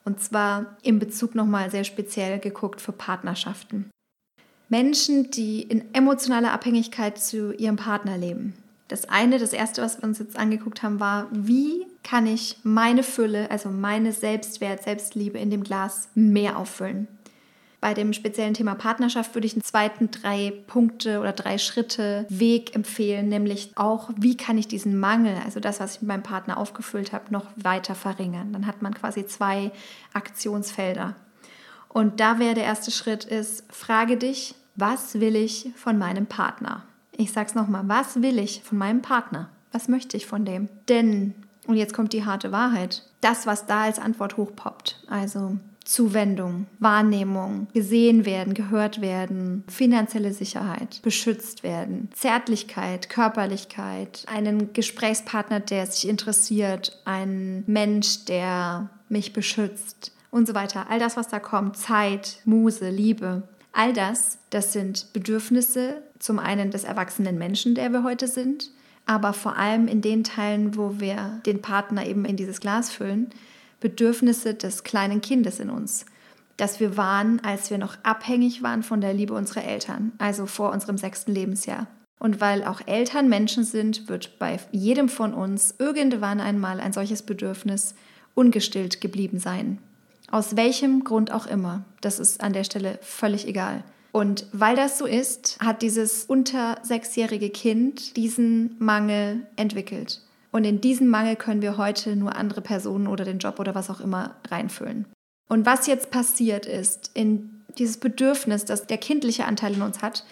Und 0.06 0.22
zwar 0.22 0.74
in 0.80 1.00
Bezug 1.00 1.34
nochmal 1.34 1.70
sehr 1.70 1.84
speziell 1.84 2.38
geguckt 2.38 2.80
für 2.80 2.92
Partnerschaften. 2.92 3.90
Menschen, 4.70 5.30
die 5.30 5.60
in 5.60 5.94
emotionaler 5.94 6.52
Abhängigkeit 6.52 7.18
zu 7.18 7.52
ihrem 7.52 7.76
Partner 7.76 8.16
leben. 8.16 8.54
Das 8.94 9.08
eine, 9.08 9.40
das 9.40 9.52
erste, 9.52 9.82
was 9.82 10.00
wir 10.00 10.04
uns 10.04 10.20
jetzt 10.20 10.38
angeguckt 10.38 10.84
haben, 10.84 11.00
war, 11.00 11.26
wie 11.32 11.84
kann 12.04 12.28
ich 12.28 12.58
meine 12.62 13.02
Fülle, 13.02 13.50
also 13.50 13.68
meine 13.68 14.12
Selbstwert, 14.12 14.84
Selbstliebe 14.84 15.36
in 15.36 15.50
dem 15.50 15.64
Glas 15.64 16.10
mehr 16.14 16.56
auffüllen? 16.56 17.08
Bei 17.80 17.92
dem 17.92 18.12
speziellen 18.12 18.54
Thema 18.54 18.76
Partnerschaft 18.76 19.34
würde 19.34 19.48
ich 19.48 19.54
einen 19.54 19.64
zweiten 19.64 20.12
drei 20.12 20.52
Punkte 20.68 21.18
oder 21.18 21.32
drei 21.32 21.58
Schritte 21.58 22.24
Weg 22.28 22.76
empfehlen, 22.76 23.28
nämlich 23.28 23.72
auch, 23.74 24.10
wie 24.16 24.36
kann 24.36 24.58
ich 24.58 24.68
diesen 24.68 25.00
Mangel, 25.00 25.38
also 25.44 25.58
das, 25.58 25.80
was 25.80 25.96
ich 25.96 26.02
mit 26.02 26.08
meinem 26.10 26.22
Partner 26.22 26.56
aufgefüllt 26.56 27.12
habe, 27.12 27.32
noch 27.32 27.46
weiter 27.56 27.96
verringern. 27.96 28.52
Dann 28.52 28.64
hat 28.64 28.80
man 28.80 28.94
quasi 28.94 29.26
zwei 29.26 29.72
Aktionsfelder. 30.12 31.16
Und 31.88 32.20
da 32.20 32.38
wäre 32.38 32.54
der 32.54 32.62
erste 32.62 32.92
Schritt 32.92 33.24
ist, 33.24 33.64
frage 33.74 34.16
dich, 34.16 34.54
was 34.76 35.18
will 35.18 35.34
ich 35.34 35.72
von 35.74 35.98
meinem 35.98 36.26
Partner? 36.26 36.84
Ich 37.16 37.32
sage 37.32 37.48
es 37.48 37.54
nochmal, 37.54 37.84
was 37.86 38.22
will 38.22 38.38
ich 38.38 38.62
von 38.62 38.78
meinem 38.78 39.02
Partner? 39.02 39.48
Was 39.72 39.88
möchte 39.88 40.16
ich 40.16 40.26
von 40.26 40.44
dem? 40.44 40.68
Denn, 40.88 41.34
und 41.66 41.76
jetzt 41.76 41.94
kommt 41.94 42.12
die 42.12 42.24
harte 42.24 42.52
Wahrheit, 42.52 43.02
das, 43.20 43.46
was 43.46 43.66
da 43.66 43.84
als 43.84 43.98
Antwort 43.98 44.36
hochpoppt, 44.36 45.04
also 45.08 45.56
Zuwendung, 45.84 46.66
Wahrnehmung, 46.78 47.68
gesehen 47.74 48.24
werden, 48.24 48.54
gehört 48.54 49.00
werden, 49.00 49.64
finanzielle 49.68 50.32
Sicherheit, 50.32 51.00
beschützt 51.02 51.62
werden, 51.62 52.08
Zärtlichkeit, 52.14 53.10
Körperlichkeit, 53.10 54.24
einen 54.26 54.72
Gesprächspartner, 54.72 55.60
der 55.60 55.86
sich 55.86 56.08
interessiert, 56.08 57.00
ein 57.04 57.64
Mensch, 57.66 58.24
der 58.24 58.88
mich 59.08 59.32
beschützt 59.34 60.12
und 60.30 60.48
so 60.48 60.54
weiter. 60.54 60.86
All 60.88 60.98
das, 60.98 61.16
was 61.16 61.28
da 61.28 61.38
kommt, 61.38 61.76
Zeit, 61.76 62.38
Muse, 62.44 62.88
Liebe, 62.88 63.42
all 63.74 63.92
das, 63.92 64.38
das 64.50 64.72
sind 64.72 65.12
Bedürfnisse 65.12 66.02
zum 66.18 66.38
einen 66.38 66.70
des 66.70 66.84
erwachsenen 66.84 67.36
Menschen, 67.36 67.74
der 67.74 67.90
wir 67.90 68.02
heute 68.02 68.28
sind, 68.28 68.70
aber 69.06 69.32
vor 69.32 69.56
allem 69.56 69.88
in 69.88 70.00
den 70.00 70.24
Teilen, 70.24 70.76
wo 70.76 71.00
wir 71.00 71.40
den 71.44 71.60
Partner 71.60 72.06
eben 72.06 72.24
in 72.24 72.36
dieses 72.36 72.60
Glas 72.60 72.90
füllen, 72.90 73.30
Bedürfnisse 73.80 74.54
des 74.54 74.82
kleinen 74.82 75.20
Kindes 75.20 75.60
in 75.60 75.68
uns, 75.68 76.06
das 76.56 76.80
wir 76.80 76.96
waren, 76.96 77.40
als 77.44 77.70
wir 77.70 77.78
noch 77.78 77.96
abhängig 78.02 78.62
waren 78.62 78.82
von 78.82 79.00
der 79.00 79.12
Liebe 79.12 79.34
unserer 79.34 79.64
Eltern, 79.64 80.12
also 80.18 80.46
vor 80.46 80.72
unserem 80.72 80.96
sechsten 80.96 81.32
Lebensjahr. 81.32 81.86
Und 82.18 82.40
weil 82.40 82.64
auch 82.64 82.80
Eltern 82.86 83.28
Menschen 83.28 83.64
sind, 83.64 84.08
wird 84.08 84.38
bei 84.38 84.58
jedem 84.70 85.08
von 85.08 85.34
uns 85.34 85.74
irgendwann 85.78 86.40
einmal 86.40 86.80
ein 86.80 86.92
solches 86.92 87.22
Bedürfnis 87.22 87.94
ungestillt 88.34 89.00
geblieben 89.00 89.38
sein. 89.38 89.78
Aus 90.34 90.56
welchem 90.56 91.04
Grund 91.04 91.30
auch 91.30 91.46
immer. 91.46 91.84
Das 92.00 92.18
ist 92.18 92.40
an 92.40 92.52
der 92.52 92.64
Stelle 92.64 92.98
völlig 93.02 93.46
egal. 93.46 93.84
Und 94.10 94.48
weil 94.50 94.74
das 94.74 94.98
so 94.98 95.06
ist, 95.06 95.58
hat 95.60 95.80
dieses 95.80 96.24
unter 96.24 96.78
sechsjährige 96.82 97.50
Kind 97.50 98.16
diesen 98.16 98.74
Mangel 98.80 99.46
entwickelt. 99.54 100.22
Und 100.50 100.64
in 100.64 100.80
diesen 100.80 101.06
Mangel 101.06 101.36
können 101.36 101.62
wir 101.62 101.76
heute 101.76 102.16
nur 102.16 102.34
andere 102.34 102.62
Personen 102.62 103.06
oder 103.06 103.24
den 103.24 103.38
Job 103.38 103.60
oder 103.60 103.76
was 103.76 103.90
auch 103.90 104.00
immer 104.00 104.34
reinfüllen. 104.48 105.06
Und 105.48 105.66
was 105.66 105.86
jetzt 105.86 106.10
passiert 106.10 106.66
ist, 106.66 107.12
in 107.14 107.62
dieses 107.78 107.98
Bedürfnis, 107.98 108.64
das 108.64 108.88
der 108.88 108.98
kindliche 108.98 109.44
Anteil 109.44 109.74
in 109.74 109.82
uns 109.82 110.02
hat, 110.02 110.24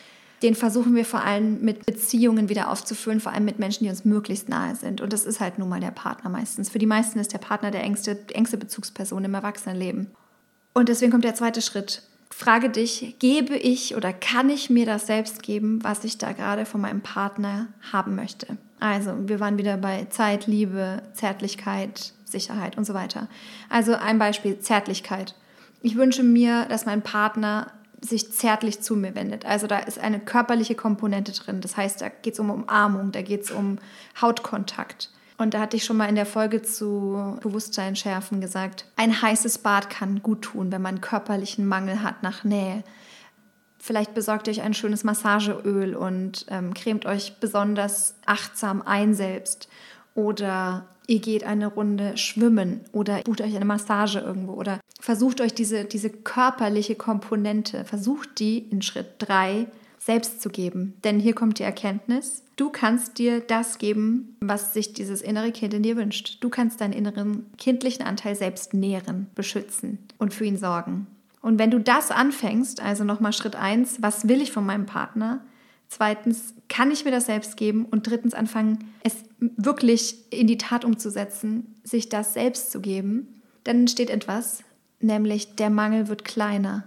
den 0.42 0.54
versuchen 0.54 0.94
wir 0.94 1.04
vor 1.04 1.22
allem 1.22 1.60
mit 1.60 1.86
Beziehungen 1.86 2.48
wieder 2.48 2.70
aufzufüllen, 2.70 3.20
vor 3.20 3.32
allem 3.32 3.44
mit 3.44 3.58
Menschen, 3.58 3.84
die 3.84 3.90
uns 3.90 4.04
möglichst 4.04 4.48
nahe 4.48 4.74
sind. 4.74 5.00
Und 5.00 5.12
das 5.12 5.24
ist 5.24 5.40
halt 5.40 5.58
nun 5.58 5.68
mal 5.68 5.80
der 5.80 5.90
Partner 5.90 6.30
meistens. 6.30 6.70
Für 6.70 6.78
die 6.78 6.86
meisten 6.86 7.18
ist 7.18 7.32
der 7.32 7.38
Partner 7.38 7.70
der 7.70 7.82
engste, 7.82 8.18
engste 8.32 8.56
Bezugsperson 8.56 9.24
im 9.24 9.34
Erwachsenenleben. 9.34 10.10
Und 10.72 10.88
deswegen 10.88 11.12
kommt 11.12 11.24
der 11.24 11.34
zweite 11.34 11.62
Schritt. 11.62 12.02
Frage 12.30 12.70
dich, 12.70 13.16
gebe 13.18 13.56
ich 13.56 13.94
oder 13.94 14.12
kann 14.12 14.48
ich 14.48 14.70
mir 14.70 14.86
das 14.86 15.06
selbst 15.06 15.42
geben, 15.42 15.84
was 15.84 16.02
ich 16.02 16.18
da 16.18 16.32
gerade 16.32 16.64
von 16.64 16.80
meinem 16.80 17.02
Partner 17.02 17.68
haben 17.92 18.14
möchte? 18.14 18.56
Also, 18.80 19.12
wir 19.28 19.38
waren 19.38 19.58
wieder 19.58 19.76
bei 19.76 20.06
Zeit, 20.06 20.46
Liebe, 20.46 21.02
Zärtlichkeit, 21.12 22.14
Sicherheit 22.24 22.76
und 22.76 22.84
so 22.84 22.94
weiter. 22.94 23.28
Also 23.68 23.94
ein 23.94 24.18
Beispiel, 24.18 24.58
Zärtlichkeit. 24.58 25.36
Ich 25.82 25.96
wünsche 25.96 26.22
mir, 26.22 26.64
dass 26.64 26.86
mein 26.86 27.02
Partner 27.02 27.70
sich 28.04 28.32
zärtlich 28.32 28.80
zu 28.80 28.96
mir 28.96 29.14
wendet. 29.14 29.46
Also 29.46 29.66
da 29.66 29.78
ist 29.78 29.98
eine 29.98 30.20
körperliche 30.20 30.74
Komponente 30.74 31.32
drin. 31.32 31.60
Das 31.60 31.76
heißt, 31.76 32.00
da 32.00 32.08
geht 32.08 32.34
es 32.34 32.40
um 32.40 32.50
Umarmung, 32.50 33.12
da 33.12 33.22
geht 33.22 33.44
es 33.44 33.50
um 33.50 33.78
Hautkontakt. 34.20 35.10
Und 35.38 35.54
da 35.54 35.60
hatte 35.60 35.76
ich 35.76 35.84
schon 35.84 35.96
mal 35.96 36.08
in 36.08 36.14
der 36.14 36.26
Folge 36.26 36.62
zu 36.62 37.38
Bewusstsein 37.42 37.96
schärfen 37.96 38.40
gesagt, 38.40 38.86
ein 38.96 39.22
heißes 39.22 39.58
Bad 39.58 39.90
kann 39.90 40.22
gut 40.22 40.42
tun, 40.42 40.70
wenn 40.70 40.82
man 40.82 41.00
körperlichen 41.00 41.66
Mangel 41.66 42.02
hat 42.02 42.22
nach 42.22 42.44
Nähe. 42.44 42.84
Vielleicht 43.78 44.14
besorgt 44.14 44.48
euch 44.48 44.62
ein 44.62 44.74
schönes 44.74 45.02
Massageöl 45.02 45.96
und 45.96 46.46
ähm, 46.48 46.74
cremt 46.74 47.06
euch 47.06 47.40
besonders 47.40 48.14
achtsam 48.26 48.82
ein 48.82 49.14
selbst. 49.14 49.68
Oder 50.14 50.86
ihr 51.06 51.20
geht 51.20 51.44
eine 51.44 51.66
Runde 51.68 52.16
schwimmen 52.16 52.80
oder 52.92 53.22
bucht 53.22 53.40
euch 53.40 53.54
eine 53.54 53.64
Massage 53.64 54.20
irgendwo 54.20 54.52
oder 54.52 54.80
versucht 55.00 55.40
euch 55.40 55.54
diese, 55.54 55.84
diese 55.84 56.10
körperliche 56.10 56.94
Komponente, 56.94 57.84
versucht 57.84 58.38
die 58.38 58.58
in 58.58 58.82
Schritt 58.82 59.14
3 59.18 59.66
selbst 59.98 60.42
zu 60.42 60.48
geben. 60.48 60.94
Denn 61.04 61.20
hier 61.20 61.34
kommt 61.34 61.58
die 61.58 61.64
Erkenntnis, 61.64 62.42
du 62.56 62.70
kannst 62.70 63.18
dir 63.18 63.40
das 63.40 63.78
geben, 63.78 64.36
was 64.40 64.74
sich 64.74 64.92
dieses 64.92 65.22
innere 65.22 65.52
Kind 65.52 65.74
in 65.74 65.82
dir 65.82 65.96
wünscht. 65.96 66.38
Du 66.40 66.48
kannst 66.48 66.80
deinen 66.80 66.92
inneren 66.92 67.46
kindlichen 67.56 68.04
Anteil 68.04 68.34
selbst 68.34 68.74
nähren, 68.74 69.28
beschützen 69.34 69.98
und 70.18 70.34
für 70.34 70.44
ihn 70.44 70.56
sorgen. 70.56 71.06
Und 71.40 71.58
wenn 71.58 71.70
du 71.70 71.80
das 71.80 72.10
anfängst, 72.10 72.80
also 72.80 73.04
nochmal 73.04 73.32
Schritt 73.32 73.56
eins, 73.56 74.00
was 74.00 74.28
will 74.28 74.40
ich 74.40 74.52
von 74.52 74.64
meinem 74.64 74.86
Partner? 74.86 75.40
Zweitens, 75.94 76.54
kann 76.70 76.90
ich 76.90 77.04
mir 77.04 77.10
das 77.10 77.26
selbst 77.26 77.58
geben? 77.58 77.84
Und 77.84 78.06
drittens, 78.06 78.32
anfangen, 78.32 78.94
es 79.02 79.14
wirklich 79.38 80.32
in 80.32 80.46
die 80.46 80.56
Tat 80.56 80.86
umzusetzen, 80.86 81.74
sich 81.84 82.08
das 82.08 82.32
selbst 82.32 82.72
zu 82.72 82.80
geben. 82.80 83.42
Dann 83.64 83.80
entsteht 83.80 84.08
etwas, 84.08 84.64
nämlich 85.00 85.54
der 85.56 85.68
Mangel 85.68 86.08
wird 86.08 86.24
kleiner. 86.24 86.84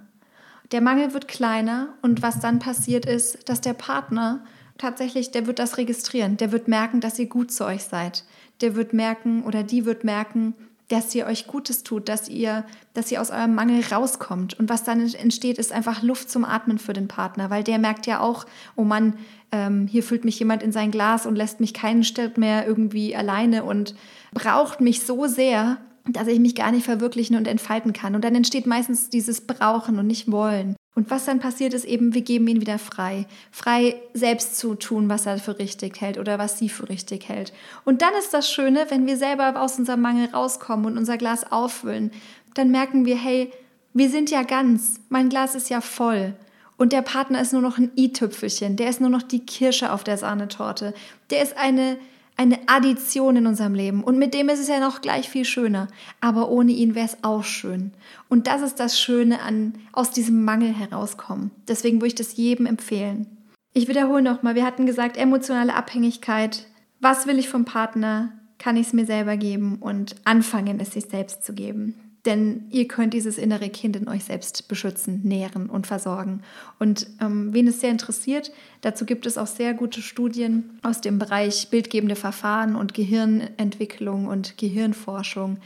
Der 0.71 0.81
Mangel 0.81 1.13
wird 1.13 1.27
kleiner 1.27 1.89
und 2.01 2.23
was 2.23 2.39
dann 2.39 2.57
passiert 2.57 3.05
ist, 3.05 3.47
dass 3.47 3.61
der 3.61 3.75
Partner 3.75 4.43
tatsächlich, 4.79 5.29
der 5.29 5.45
wird 5.45 5.59
das 5.59 5.77
registrieren. 5.77 6.37
Der 6.37 6.51
wird 6.51 6.67
merken, 6.67 6.99
dass 6.99 7.19
ihr 7.19 7.27
gut 7.27 7.51
zu 7.51 7.63
euch 7.63 7.83
seid. 7.83 8.23
Der 8.61 8.73
wird 8.73 8.91
merken 8.91 9.43
oder 9.43 9.61
die 9.61 9.85
wird 9.85 10.03
merken, 10.03 10.55
dass 10.87 11.13
ihr 11.15 11.25
euch 11.25 11.47
Gutes 11.47 11.83
tut, 11.83 12.09
dass 12.09 12.29
ihr, 12.29 12.63
dass 12.93 13.11
ihr 13.11 13.21
aus 13.21 13.31
eurem 13.31 13.55
Mangel 13.55 13.83
rauskommt. 13.91 14.59
Und 14.59 14.69
was 14.69 14.83
dann 14.83 15.01
entsteht, 15.01 15.57
ist 15.57 15.71
einfach 15.71 16.03
Luft 16.03 16.29
zum 16.29 16.45
Atmen 16.45 16.77
für 16.77 16.93
den 16.93 17.07
Partner, 17.07 17.49
weil 17.49 17.63
der 17.63 17.79
merkt 17.79 18.05
ja 18.05 18.19
auch, 18.19 18.45
oh 18.75 18.83
Mann, 18.83 19.15
ähm, 19.51 19.87
hier 19.87 20.03
füllt 20.03 20.25
mich 20.25 20.37
jemand 20.37 20.61
in 20.61 20.71
sein 20.71 20.91
Glas 20.91 21.25
und 21.25 21.35
lässt 21.35 21.59
mich 21.59 21.73
keinen 21.73 22.03
Stück 22.03 22.37
mehr 22.37 22.67
irgendwie 22.67 23.15
alleine 23.15 23.63
und 23.63 23.95
braucht 24.33 24.81
mich 24.81 25.01
so 25.01 25.25
sehr, 25.25 25.77
dass 26.07 26.27
ich 26.27 26.39
mich 26.39 26.55
gar 26.55 26.71
nicht 26.71 26.85
verwirklichen 26.85 27.35
und 27.35 27.47
entfalten 27.47 27.93
kann. 27.93 28.15
Und 28.15 28.23
dann 28.23 28.35
entsteht 28.35 28.67
meistens 28.67 29.09
dieses 29.09 29.41
Brauchen 29.41 29.97
und 29.97 30.05
nicht 30.05 30.31
Wollen. 30.31 30.75
Und 30.95 31.11
was 31.11 31.25
dann 31.25 31.39
passiert 31.39 31.73
ist 31.73 31.83
eben, 31.83 32.13
wir 32.13 32.21
geben 32.21 32.47
ihn 32.47 32.61
wieder 32.61 32.79
frei. 32.79 33.27
Frei 33.51 34.01
selbst 34.13 34.57
zu 34.57 34.75
tun, 34.75 35.09
was 35.09 35.25
er 35.25 35.37
für 35.39 35.59
richtig 35.59 35.99
hält 35.99 36.17
oder 36.17 36.39
was 36.39 36.57
sie 36.57 36.69
für 36.69 36.87
richtig 36.87 37.27
hält. 37.27 37.51
Und 37.83 38.01
dann 38.01 38.13
ist 38.17 38.33
das 38.33 38.49
Schöne, 38.49 38.85
wenn 38.89 39.05
wir 39.05 39.17
selber 39.17 39.61
aus 39.61 39.77
unserem 39.77 40.01
Mangel 40.01 40.29
rauskommen 40.29 40.85
und 40.85 40.97
unser 40.97 41.17
Glas 41.17 41.51
auffüllen, 41.51 42.11
dann 42.53 42.71
merken 42.71 43.05
wir, 43.05 43.17
hey, 43.17 43.51
wir 43.93 44.09
sind 44.09 44.31
ja 44.31 44.43
ganz, 44.43 45.01
mein 45.09 45.27
Glas 45.27 45.53
ist 45.53 45.69
ja 45.69 45.81
voll. 45.81 46.33
Und 46.77 46.93
der 46.93 47.01
Partner 47.01 47.41
ist 47.41 47.53
nur 47.53 47.61
noch 47.61 47.77
ein 47.77 47.91
i-Tüpfelchen, 47.97 48.77
der 48.77 48.89
ist 48.89 49.01
nur 49.01 49.09
noch 49.09 49.21
die 49.21 49.45
Kirsche 49.45 49.91
auf 49.91 50.03
der 50.05 50.17
Sahnetorte. 50.17 50.93
Der 51.29 51.43
ist 51.43 51.57
eine 51.57 51.97
eine 52.37 52.59
Addition 52.67 53.37
in 53.37 53.47
unserem 53.47 53.73
Leben. 53.73 54.03
Und 54.03 54.17
mit 54.17 54.33
dem 54.33 54.49
ist 54.49 54.59
es 54.59 54.67
ja 54.67 54.79
noch 54.79 55.01
gleich 55.01 55.29
viel 55.29 55.45
schöner. 55.45 55.87
Aber 56.21 56.49
ohne 56.49 56.71
ihn 56.71 56.95
wäre 56.95 57.05
es 57.05 57.17
auch 57.23 57.43
schön. 57.43 57.91
Und 58.29 58.47
das 58.47 58.61
ist 58.61 58.79
das 58.79 58.99
Schöne 58.99 59.41
an 59.41 59.73
aus 59.93 60.11
diesem 60.11 60.43
Mangel 60.43 60.73
herauskommen. 60.73 61.51
Deswegen 61.67 61.97
würde 61.97 62.07
ich 62.07 62.15
das 62.15 62.35
jedem 62.35 62.65
empfehlen. 62.65 63.27
Ich 63.73 63.87
wiederhole 63.87 64.21
nochmal, 64.21 64.55
wir 64.55 64.65
hatten 64.65 64.85
gesagt, 64.85 65.17
emotionale 65.17 65.75
Abhängigkeit. 65.75 66.65
Was 66.99 67.27
will 67.27 67.39
ich 67.39 67.49
vom 67.49 67.65
Partner? 67.65 68.31
Kann 68.57 68.77
ich 68.77 68.87
es 68.87 68.93
mir 68.93 69.05
selber 69.05 69.37
geben? 69.37 69.77
Und 69.79 70.15
anfangen, 70.23 70.79
es 70.79 70.91
sich 70.91 71.05
selbst 71.05 71.43
zu 71.43 71.53
geben. 71.53 72.04
Denn 72.25 72.63
ihr 72.71 72.87
könnt 72.87 73.13
dieses 73.13 73.37
innere 73.37 73.69
Kind 73.69 73.95
in 73.95 74.07
euch 74.07 74.23
selbst 74.23 74.67
beschützen, 74.67 75.21
nähren 75.23 75.69
und 75.69 75.85
versorgen. 75.85 76.41
Und 76.79 77.07
ähm, 77.21 77.53
wen 77.53 77.67
es 77.67 77.81
sehr 77.81 77.91
interessiert, 77.91 78.51
dazu 78.81 79.05
gibt 79.05 79.27
es 79.27 79.37
auch 79.37 79.47
sehr 79.47 79.75
gute 79.75 80.01
Studien 80.01 80.79
aus 80.81 81.01
dem 81.01 81.19
Bereich 81.19 81.69
bildgebende 81.69 82.15
Verfahren 82.15 82.75
und 82.75 82.95
Gehirnentwicklung 82.95 84.25
und 84.25 84.57
Gehirnforschung. 84.57 85.59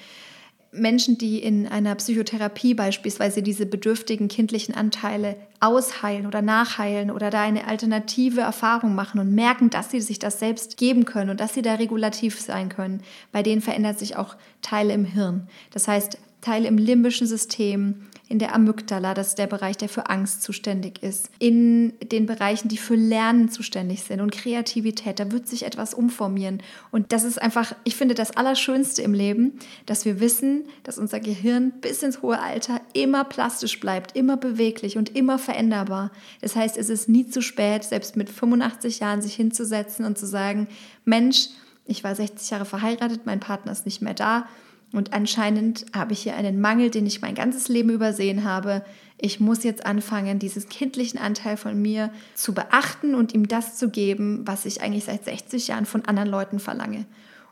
Menschen, 0.72 1.18
die 1.18 1.40
in 1.40 1.68
einer 1.68 1.96
Psychotherapie 1.96 2.76
beispielsweise 2.76 3.42
diese 3.42 3.66
bedürftigen 3.66 4.28
kindlichen 4.28 4.76
Anteile 4.76 5.36
ausheilen 5.60 6.28
oder 6.28 6.42
nachheilen 6.42 7.10
oder 7.10 7.32
da 7.32 7.42
eine 7.42 7.68
alternative 7.68 8.42
Erfahrung 8.42 8.94
machen 8.94 9.20
und 9.20 9.34
merken, 9.34 9.72
dass 9.72 9.90
sie 9.90 10.00
sich 10.00 10.20
das 10.20 10.40
selbst 10.40 10.78
geben 10.78 11.06
können 11.06 11.32
und 11.32 11.40
dass 11.40 11.56
sie 11.56 11.64
da 11.64 11.76
regulativ 11.76 12.40
sein 12.40 12.70
können, 12.70 13.02
bei 13.32 13.42
denen 13.42 13.62
verändert 13.62 13.98
sich 13.98 14.16
auch 14.16 14.36
Teile 14.62 14.94
im 14.94 15.06
Hirn. 15.06 15.48
Das 15.72 15.88
heißt, 15.88 16.20
Teile 16.42 16.68
im 16.68 16.78
limbischen 16.78 17.28
System, 17.28 17.96
in 18.30 18.38
der 18.38 18.54
Amygdala, 18.54 19.16
das 19.16 19.30
ist 19.30 19.40
der 19.40 19.48
Bereich, 19.48 19.76
der 19.76 19.90
für 19.90 20.08
Angst 20.10 20.44
zuständig 20.44 21.02
ist, 21.02 21.32
in 21.40 21.94
den 22.00 22.28
Bereichen, 22.28 22.70
die 22.70 22.78
für 22.78 22.96
Lernen 22.96 23.50
zuständig 23.50 24.04
sind 24.04 24.22
und 24.22 24.32
Kreativität. 24.32 25.20
Da 25.20 25.32
wird 25.32 25.48
sich 25.48 25.66
etwas 25.66 25.96
umformieren. 25.96 26.62
Und 26.92 27.12
das 27.12 27.24
ist 27.24 27.42
einfach, 27.42 27.76
ich 27.84 27.96
finde, 27.96 28.14
das 28.14 28.38
Allerschönste 28.38 29.02
im 29.02 29.16
Leben, 29.16 29.58
dass 29.88 30.06
wir 30.06 30.20
wissen, 30.20 30.66
dass 30.84 31.00
unser 31.00 31.20
Gehirn 31.20 31.72
bis 31.82 32.04
ins 32.04 32.22
hohe 32.22 32.40
Alter 32.40 32.82
immer 32.94 33.24
plastisch 33.24 33.80
bleibt, 33.80 34.16
immer 34.16 34.38
beweglich 34.38 34.96
und 34.96 35.16
immer 35.16 35.40
veränderbar. 35.40 36.12
Das 36.42 36.56
heißt, 36.56 36.78
es 36.78 36.90
ist 36.90 37.10
nie 37.10 37.28
zu 37.28 37.42
spät, 37.42 37.84
selbst 37.84 38.16
mit 38.16 38.30
85 38.30 39.00
Jahren 39.00 39.24
sich 39.24 39.34
hinzusetzen 39.34 40.06
und 40.06 40.20
zu 40.20 40.28
sagen, 40.28 40.68
Mensch, 41.04 41.48
ich 41.86 42.04
war 42.04 42.14
60 42.14 42.52
Jahre 42.52 42.66
verheiratet, 42.66 43.22
mein 43.26 43.40
Partner 43.40 43.72
ist 43.72 43.88
nicht 43.88 44.04
mehr 44.04 44.14
da 44.14 44.48
und 44.92 45.14
anscheinend 45.14 45.86
habe 45.94 46.14
ich 46.14 46.22
hier 46.22 46.36
einen 46.36 46.60
Mangel, 46.60 46.90
den 46.90 47.06
ich 47.06 47.22
mein 47.22 47.36
ganzes 47.36 47.68
Leben 47.68 47.90
übersehen 47.92 48.44
habe. 48.44 48.84
Ich 49.18 49.40
muss 49.40 49.64
jetzt 49.64 49.86
anfangen, 49.86 50.40
diesen 50.40 50.68
kindlichen 50.68 51.20
Anteil 51.20 51.58
von 51.58 51.80
mir 51.80 52.12
zu 52.34 52.54
beachten 52.54 53.14
und 53.14 53.34
ihm 53.34 53.48
das 53.48 53.76
zu 53.78 53.90
geben, 53.90 54.42
was 54.46 54.66
ich 54.66 54.82
eigentlich 54.82 55.06
seit 55.06 55.26
60 55.26 55.68
Jahren 55.68 55.86
von 55.86 56.06
anderen 56.06 56.30
Leuten 56.30 56.60
verlange. 56.60 57.06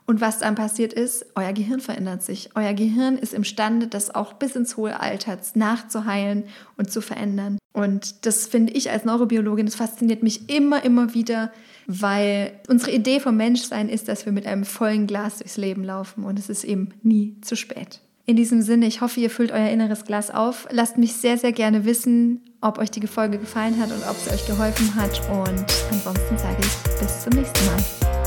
Und 0.08 0.22
was 0.22 0.38
dann 0.38 0.54
passiert 0.54 0.94
ist, 0.94 1.26
euer 1.34 1.52
Gehirn 1.52 1.80
verändert 1.80 2.22
sich. 2.22 2.48
Euer 2.54 2.72
Gehirn 2.72 3.18
ist 3.18 3.34
imstande, 3.34 3.88
das 3.88 4.14
auch 4.14 4.32
bis 4.32 4.56
ins 4.56 4.78
hohe 4.78 4.98
Alter 5.00 5.36
nachzuheilen 5.52 6.44
und 6.78 6.90
zu 6.90 7.02
verändern. 7.02 7.58
Und 7.74 8.24
das 8.24 8.46
finde 8.46 8.72
ich 8.72 8.90
als 8.90 9.04
Neurobiologin, 9.04 9.66
das 9.66 9.74
fasziniert 9.74 10.22
mich 10.22 10.48
immer, 10.48 10.82
immer 10.82 11.12
wieder, 11.12 11.52
weil 11.86 12.52
unsere 12.68 12.92
Idee 12.92 13.20
vom 13.20 13.36
Menschsein 13.36 13.90
ist, 13.90 14.08
dass 14.08 14.24
wir 14.24 14.32
mit 14.32 14.46
einem 14.46 14.64
vollen 14.64 15.06
Glas 15.06 15.38
durchs 15.38 15.58
Leben 15.58 15.84
laufen 15.84 16.24
und 16.24 16.38
es 16.38 16.48
ist 16.48 16.64
eben 16.64 16.88
nie 17.02 17.36
zu 17.42 17.54
spät. 17.54 18.00
In 18.24 18.36
diesem 18.36 18.62
Sinne, 18.62 18.86
ich 18.86 19.02
hoffe, 19.02 19.20
ihr 19.20 19.30
füllt 19.30 19.52
euer 19.52 19.68
inneres 19.68 20.06
Glas 20.06 20.30
auf. 20.30 20.66
Lasst 20.70 20.96
mich 20.96 21.16
sehr, 21.16 21.36
sehr 21.36 21.52
gerne 21.52 21.84
wissen, 21.84 22.40
ob 22.62 22.78
euch 22.78 22.90
die 22.90 23.06
Folge 23.06 23.38
gefallen 23.38 23.78
hat 23.78 23.90
und 23.90 24.02
ob 24.08 24.16
sie 24.16 24.30
euch 24.30 24.46
geholfen 24.46 24.94
hat. 24.94 25.20
Und 25.30 25.66
ansonsten 25.90 26.38
sage 26.38 26.56
ich 26.60 26.98
bis 26.98 27.24
zum 27.24 27.34
nächsten 27.34 27.66
Mal. 27.66 28.17